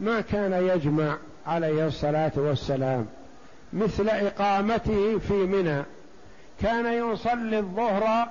ما 0.00 0.20
كان 0.20 0.52
يجمع 0.52 1.16
عليه 1.46 1.86
الصلاة 1.86 2.32
والسلام. 2.36 3.06
مثل 3.72 4.08
إقامته 4.08 5.18
في 5.18 5.32
منى. 5.32 5.82
كان 6.62 7.12
يصلي 7.12 7.58
الظهر 7.58 8.28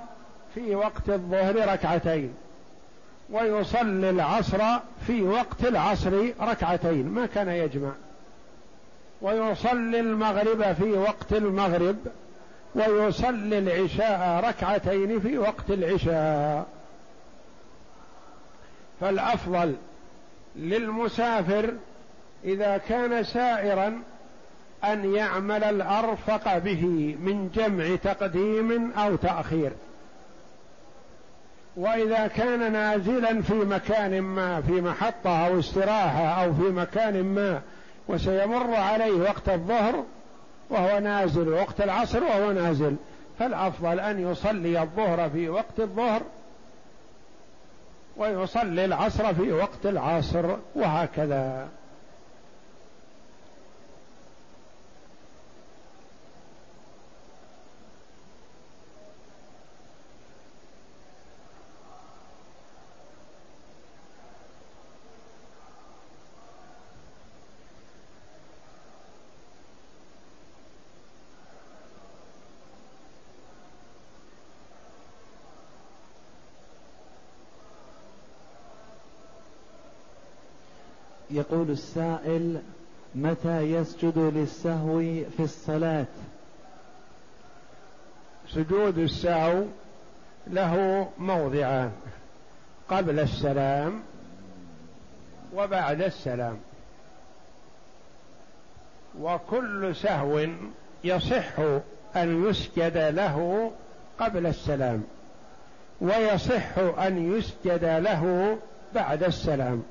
في 0.54 0.74
وقت 0.74 1.08
الظهر 1.08 1.72
ركعتين 1.72 2.34
ويصلي 3.30 4.10
العصر 4.10 4.62
في 5.06 5.22
وقت 5.22 5.64
العصر 5.64 6.28
ركعتين 6.40 7.08
ما 7.08 7.26
كان 7.26 7.48
يجمع. 7.48 7.92
ويصلي 9.22 10.00
المغرب 10.00 10.72
في 10.72 10.92
وقت 10.92 11.32
المغرب 11.32 11.96
ويصلي 12.76 13.58
العشاء 13.58 14.44
ركعتين 14.48 15.20
في 15.20 15.38
وقت 15.38 15.70
العشاء. 15.70 16.66
فالأفضل 19.00 19.74
للمسافر 20.56 21.72
إذا 22.44 22.76
كان 22.88 23.24
سائرا 23.24 24.02
أن 24.84 25.14
يعمل 25.14 25.64
الأرفق 25.64 26.58
به 26.58 27.16
من 27.20 27.50
جمع 27.54 27.96
تقديم 27.96 28.92
أو 28.92 29.16
تأخير. 29.16 29.72
وإذا 31.76 32.26
كان 32.26 32.72
نازلا 32.72 33.42
في 33.42 33.54
مكان 33.54 34.20
ما 34.20 34.60
في 34.60 34.72
محطة 34.72 35.46
أو 35.46 35.58
استراحة 35.58 36.44
أو 36.44 36.54
في 36.54 36.62
مكان 36.62 37.22
ما 37.22 37.60
وسيمر 38.08 38.74
عليه 38.74 39.12
وقت 39.12 39.48
الظهر 39.48 40.04
وهو 40.70 40.98
نازل 40.98 41.48
وقت 41.48 41.80
العصر 41.80 42.24
وهو 42.24 42.52
نازل 42.52 42.96
فالأفضل 43.38 44.00
أن 44.00 44.30
يصلي 44.30 44.82
الظهر 44.82 45.30
في 45.30 45.48
وقت 45.48 45.80
الظهر 45.80 46.22
ويصلي 48.16 48.84
العصر 48.84 49.34
في 49.34 49.52
وقت 49.52 49.86
العصر 49.86 50.56
وهكذا. 50.74 51.68
يقول 81.36 81.70
السائل 81.70 82.60
متى 83.14 83.60
يسجد 83.62 84.18
للسهو 84.18 84.98
في 85.36 85.40
الصلاة؟ 85.40 86.06
سجود 88.48 88.98
السهو 88.98 89.64
له 90.46 91.08
موضعان 91.18 91.92
قبل 92.88 93.20
السلام 93.20 94.02
وبعد 95.54 96.02
السلام. 96.02 96.56
وكل 99.20 99.96
سهو 99.96 100.46
يصح 101.04 101.58
أن 102.16 102.48
يسجد 102.48 102.96
له 102.96 103.70
قبل 104.20 104.46
السلام 104.46 105.04
ويصح 106.00 106.78
أن 106.78 107.36
يسجد 107.36 107.84
له 107.84 108.56
بعد 108.94 109.22
السلام. 109.22 109.82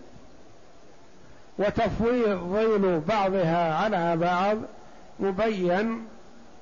وتفويض 1.59 3.03
بعضها 3.07 3.73
على 3.73 4.17
بعض 4.17 4.57
مبين 5.19 6.05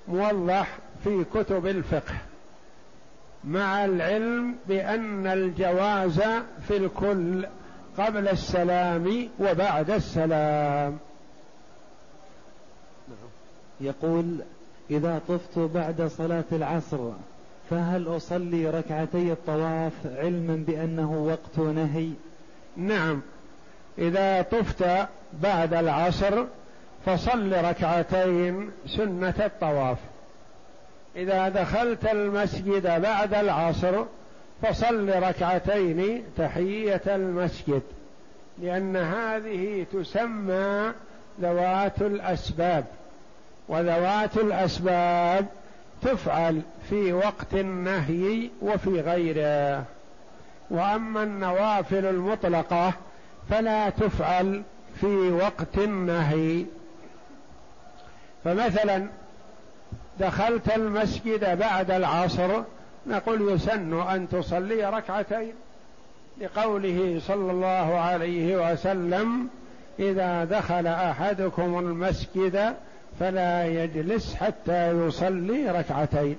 موضح 0.07 0.77
في 1.03 1.23
كتب 1.33 1.67
الفقه 1.67 2.15
مع 3.43 3.85
العلم 3.85 4.55
بأن 4.67 5.27
الجواز 5.27 6.21
في 6.67 6.77
الكل 6.77 7.45
قبل 7.97 8.27
السلام 8.27 9.29
وبعد 9.39 9.89
السلام. 9.89 10.97
يقول 13.81 14.37
إذا 14.91 15.21
طفت 15.27 15.59
بعد 15.59 16.01
صلاة 16.01 16.43
العصر 16.51 17.11
فهل 17.69 18.15
أصلي 18.15 18.69
ركعتي 18.69 19.31
الطواف 19.31 19.93
علما 20.05 20.63
بأنه 20.67 21.23
وقت 21.23 21.59
نهي؟ 21.59 22.09
نعم. 22.77 23.21
إذا 23.97 24.41
طفت 24.41 25.07
بعد 25.33 25.73
العصر 25.73 26.43
فصل 27.05 27.65
ركعتين 27.65 28.71
سنة 28.87 29.33
الطواف. 29.39 29.97
إذا 31.15 31.49
دخلت 31.49 32.05
المسجد 32.05 33.01
بعد 33.01 33.33
العصر 33.33 34.05
فصل 34.61 35.09
ركعتين 35.09 36.23
تحية 36.37 37.01
المسجد 37.07 37.81
لأن 38.61 38.95
هذه 38.97 39.85
تسمى 39.93 40.91
ذوات 41.41 42.01
الأسباب. 42.01 42.85
وذوات 43.67 44.37
الأسباب 44.37 45.45
تفعل 46.01 46.61
في 46.89 47.13
وقت 47.13 47.53
النهي 47.53 48.49
وفي 48.61 49.01
غيره. 49.01 49.83
وأما 50.69 51.23
النوافل 51.23 52.05
المطلقة 52.05 52.93
فلا 53.49 53.89
تفعل 53.89 54.63
في 55.01 55.31
وقت 55.31 55.77
النهي. 55.77 56.65
فمثلا 58.43 59.07
دخلت 60.19 60.75
المسجد 60.75 61.57
بعد 61.59 61.91
العصر 61.91 62.63
نقول 63.07 63.53
يسن 63.53 64.01
أن 64.01 64.29
تصلي 64.29 64.89
ركعتين 64.89 65.53
لقوله 66.41 67.21
صلى 67.27 67.51
الله 67.51 67.99
عليه 67.99 68.71
وسلم 68.71 69.49
إذا 69.99 70.45
دخل 70.45 70.87
أحدكم 70.87 71.79
المسجد 71.79 72.75
فلا 73.19 73.65
يجلس 73.65 74.35
حتى 74.35 74.91
يصلي 74.91 75.71
ركعتين. 75.71 76.37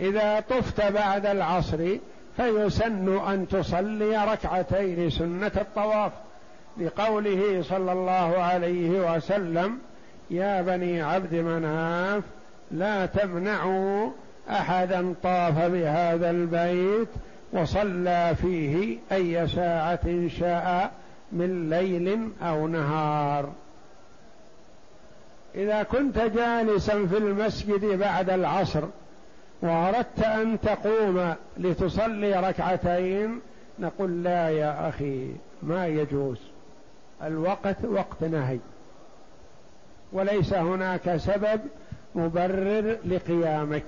إذا 0.00 0.40
طفت 0.40 0.80
بعد 0.80 1.26
العصر 1.26 1.96
فيسن 2.36 3.18
أن 3.18 3.48
تصلي 3.48 4.24
ركعتين 4.24 5.10
سنة 5.10 5.52
الطواف 5.56 6.12
لقوله 6.76 7.62
صلى 7.62 7.92
الله 7.92 8.42
عليه 8.42 9.14
وسلم 9.16 9.78
يا 10.30 10.62
بني 10.62 11.02
عبد 11.02 11.34
مناف 11.34 12.22
لا 12.70 13.06
تمنعوا 13.06 14.10
أحدا 14.50 15.14
طاف 15.22 15.58
بهذا 15.58 16.30
البيت 16.30 17.08
وصلى 17.52 18.34
فيه 18.42 18.98
أي 19.12 19.48
ساعة 19.48 20.28
شاء 20.38 20.92
من 21.32 21.70
ليل 21.70 22.28
أو 22.42 22.68
نهار. 22.68 23.52
إذا 25.54 25.82
كنت 25.82 26.18
جالسا 26.18 27.06
في 27.06 27.18
المسجد 27.18 27.84
بعد 27.84 28.30
العصر 28.30 28.82
وأردت 29.64 30.22
أن 30.22 30.60
تقوم 30.60 31.34
لتصلي 31.58 32.48
ركعتين 32.48 33.40
نقول 33.78 34.24
لا 34.24 34.48
يا 34.48 34.88
أخي 34.88 35.30
ما 35.62 35.86
يجوز. 35.86 36.38
الوقت 37.22 37.84
وقت 37.84 38.22
نهي. 38.24 38.58
وليس 40.12 40.54
هناك 40.54 41.16
سبب 41.16 41.60
مبرر 42.14 42.96
لقيامك. 43.04 43.84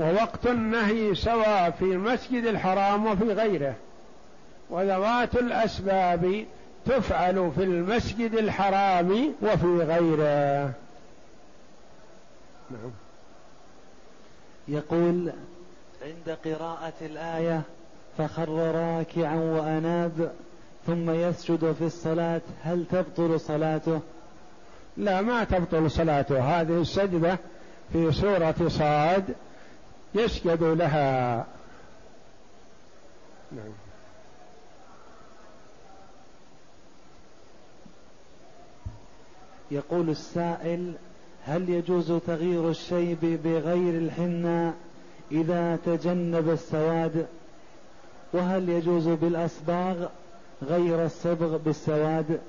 ووقت 0.00 0.46
النهي 0.46 1.14
سواء 1.14 1.70
في 1.70 1.84
المسجد 1.84 2.44
الحرام 2.44 3.06
وفي 3.06 3.32
غيره. 3.32 3.74
وذوات 4.70 5.34
الأسباب 5.34 6.44
تفعل 6.86 7.50
في 7.56 7.64
المسجد 7.64 8.34
الحرام 8.34 9.34
وفي 9.42 9.66
غيره. 9.66 10.72
نعم. 12.70 12.90
يقول 14.70 15.32
عند 16.02 16.36
قراءة 16.44 16.92
الآية 17.00 17.62
فخر 18.18 18.48
راكعا 18.48 19.36
وأناب 19.36 20.32
ثم 20.86 21.10
يسجد 21.10 21.72
في 21.72 21.84
الصلاة 21.84 22.40
هل 22.62 22.86
تبطل 22.86 23.40
صلاته؟ 23.40 24.00
لا 24.96 25.20
ما 25.20 25.44
تبطل 25.44 25.90
صلاته. 25.90 26.60
هذه 26.60 26.80
السجدة 26.80 27.38
في 27.92 28.12
سورة 28.12 28.68
صاد 28.68 29.34
يسجد 30.14 30.62
لها. 30.62 31.46
نعم. 33.52 33.72
يقول 39.70 40.10
السائل 40.10 40.94
هل 41.46 41.68
يجوز 41.68 42.12
تغيير 42.26 42.70
الشيب 42.70 43.18
بغير 43.44 43.98
الحناء 43.98 44.74
إذا 45.32 45.78
تجنب 45.86 46.50
السواد؟ 46.50 47.26
وهل 48.32 48.68
يجوز 48.68 49.08
بالأصباغ 49.08 50.06
غير 50.62 51.04
الصبغ 51.04 51.56
بالسواد؟ 51.56 52.40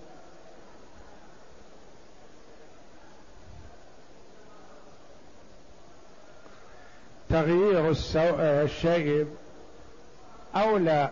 تغيير 7.30 7.94
الشيب 8.64 9.28
أولى 10.56 11.10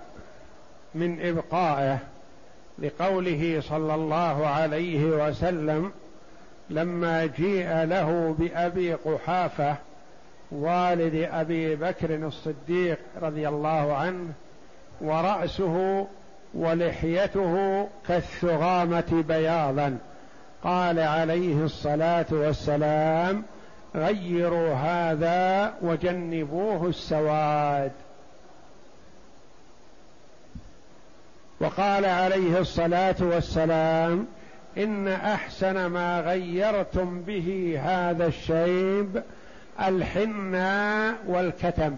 من 0.95 1.21
إبقائه 1.21 1.99
لقوله 2.79 3.61
صلى 3.69 3.95
الله 3.95 4.47
عليه 4.47 5.05
وسلم 5.05 5.91
لما 6.69 7.25
جيء 7.25 7.83
له 7.83 8.35
بأبي 8.39 8.93
قحافة 8.93 9.75
والد 10.51 11.27
أبي 11.31 11.75
بكر 11.75 12.15
الصديق 12.15 12.99
رضي 13.21 13.47
الله 13.47 13.93
عنه 13.95 14.29
ورأسه 15.01 16.07
ولحيته 16.53 17.87
كالثغامة 18.07 19.23
بياضا. 19.27 19.97
قال 20.63 20.99
عليه 20.99 21.63
الصلاة 21.63 22.25
والسلام 22.31 23.43
غيروا 23.95 24.73
هذا 24.73 25.73
وجنبوه 25.81 26.87
السواد. 26.87 27.91
وقال 31.59 32.05
عليه 32.05 32.59
الصلاة 32.59 33.15
والسلام 33.19 34.27
إن 34.77 35.07
أحسن 35.07 35.85
ما 35.85 36.21
غيرتم 36.21 37.21
به 37.21 37.79
هذا 37.83 38.27
الشيب 38.27 39.23
الحناء 39.81 41.15
والكتم. 41.27 41.95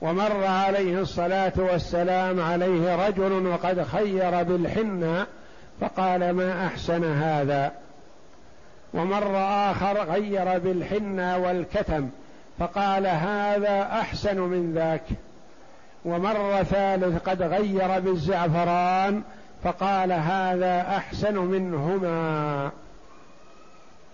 ومر 0.00 0.44
عليه 0.44 1.00
الصلاة 1.00 1.52
والسلام 1.56 2.40
عليه 2.40 3.06
رجل 3.06 3.46
وقد 3.46 3.82
خير 3.82 4.42
بالحناء 4.42 5.26
فقال 5.80 6.30
ما 6.30 6.66
أحسن 6.66 7.04
هذا؟ 7.04 7.72
ومر 8.94 9.36
آخر 9.70 10.04
غير 10.04 10.58
بالحنى 10.58 11.36
والكتم. 11.36 12.10
فقال 12.58 13.06
هذا 13.06 13.82
أحسن 13.82 14.40
من 14.40 14.72
ذاك. 14.74 15.04
ومر 16.04 16.62
ثالث 16.62 17.28
قد 17.28 17.42
غير 17.42 18.00
بالزعفران 18.00 19.22
فقال 19.64 20.12
هذا 20.12 20.80
أحسن 20.80 21.38
منهما. 21.38 22.70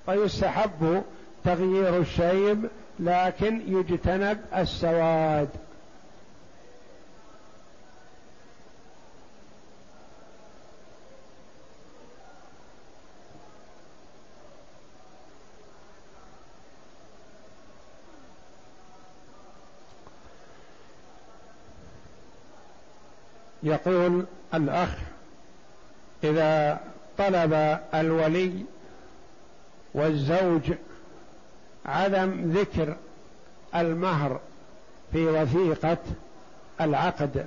فيستحب 0.07 1.03
تغيير 1.45 1.97
الشيب 1.97 2.69
لكن 3.01 3.61
يجتنب 3.67 4.39
السواد. 4.57 5.49
يقول 23.63 24.25
الأخ 24.55 24.89
إذا 26.25 26.81
طلب 27.19 27.79
الولي 27.95 28.53
والزوج 29.95 30.73
عدم 31.87 32.53
ذكر 32.53 32.97
المهر 33.75 34.41
في 35.13 35.27
وثيقة 35.27 35.99
العقد 36.81 37.47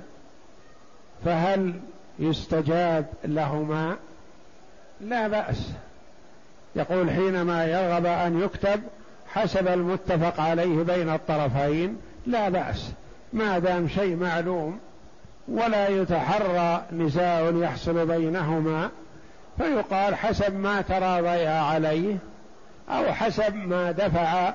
فهل 1.24 1.80
يستجاب 2.18 3.06
لهما؟ 3.24 3.96
لا 5.00 5.28
بأس. 5.28 5.70
يقول 6.76 7.10
حينما 7.10 7.64
يرغب 7.64 8.06
أن 8.06 8.40
يكتب 8.40 8.82
حسب 9.28 9.68
المتفق 9.68 10.40
عليه 10.40 10.82
بين 10.82 11.10
الطرفين 11.10 11.96
لا 12.26 12.48
بأس. 12.48 12.90
ما 13.32 13.58
دام 13.58 13.88
شيء 13.88 14.16
معلوم 14.16 14.80
ولا 15.48 15.88
يتحرى 15.88 16.84
نزاع 16.92 17.52
يحصل 17.54 18.06
بينهما 18.06 18.90
فيقال 19.58 20.14
حسب 20.14 20.56
ما 20.56 20.80
تراضيا 20.80 21.50
عليه 21.50 22.16
أو 22.88 23.12
حسب 23.12 23.54
ما 23.54 23.92
دفع 23.92 24.52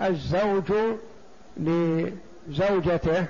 الزوج 0.00 0.72
لزوجته. 1.56 3.24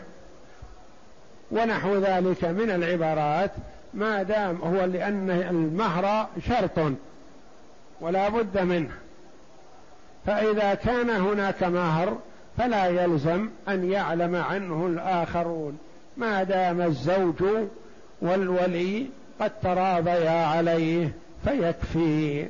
ونحو 1.50 1.98
ذلك 1.98 2.44
من 2.44 2.70
العبارات 2.70 3.50
ما 3.94 4.22
دام 4.22 4.57
هو 4.57 4.84
لأن 4.84 5.30
المهر 5.30 6.26
شرط 6.48 6.92
ولا 8.00 8.28
بد 8.28 8.59
منه. 8.59 8.90
فإذا 10.26 10.74
كان 10.74 11.11
هناك 11.11 11.62
مهر 11.62 12.18
فلا 12.59 12.86
يلزم 12.86 13.48
أن 13.68 13.90
يعلم 13.90 14.36
عنه 14.36 14.86
الآخرون. 14.86 15.78
ما 16.16 16.42
دام 16.42 16.80
الزوج 16.80 17.42
والولي 18.20 19.06
قد 19.40 19.60
تراضيا 19.60 20.46
عليه 20.46 21.12
فيكفي. 21.44 22.48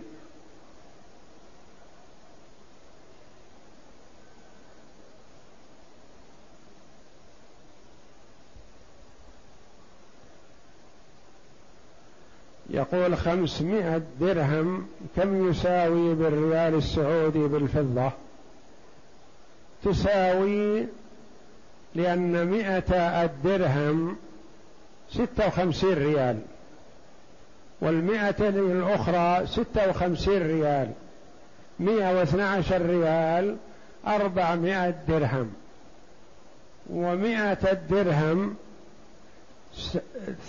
يقول 12.70 13.16
خمسمائة 13.16 14.02
درهم 14.20 14.86
كم 15.16 15.50
يساوي 15.50 16.14
بالريال 16.14 16.74
السعودي 16.74 17.38
بالفضة؟ 17.38 18.10
تساوي 19.84 20.86
لأن 21.94 22.46
مئة 22.46 22.96
الدرهم 23.24 24.16
ستة 25.10 25.46
وخمسين 25.46 25.94
ريال 25.94 26.38
والمئة 27.80 28.48
الأخرى 28.48 29.46
ستة 29.46 29.90
وخمسين 29.90 30.42
ريال 30.42 30.90
مئة 31.80 32.18
واثنى 32.18 32.42
عشر 32.42 32.86
ريال 32.86 33.56
أربعمائة 34.06 34.94
درهم. 35.08 35.52
ومئة 36.90 37.72
الدرهم 37.72 38.54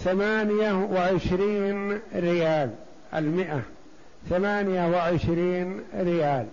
ثمانية 0.04 0.74
وعشرين 0.74 2.00
ريال 2.16 2.70
المئة 3.14 3.62
ثمانية 4.30 4.88
وعشرين 4.88 5.82
ريال. 5.96 6.46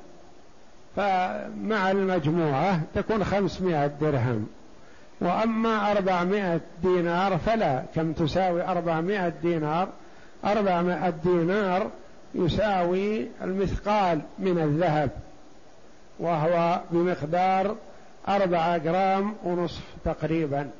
فمع 0.96 1.90
المجموعة 1.90 2.80
تكون 2.94 3.24
خمسمائة 3.24 3.86
درهم. 3.86 4.48
وأما 5.20 5.92
أربعمائة 5.92 6.60
دينار 6.82 7.38
فلا 7.38 7.82
كم 7.94 8.12
تساوي 8.12 8.62
أربعمائة 8.62 9.32
دينار؟ 9.42 9.88
أربعمائة 10.44 11.10
دينار 11.24 11.90
يساوي 12.34 13.26
المثقال 13.42 14.20
من 14.38 14.58
الذهب 14.58 15.10
وهو 16.18 16.80
بمقدار 16.90 17.76
أربعة 18.28 18.78
جرام 18.78 19.34
ونصف 19.44 19.82
تقريبا. 20.04 20.70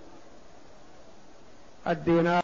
الدينار 1.87 2.31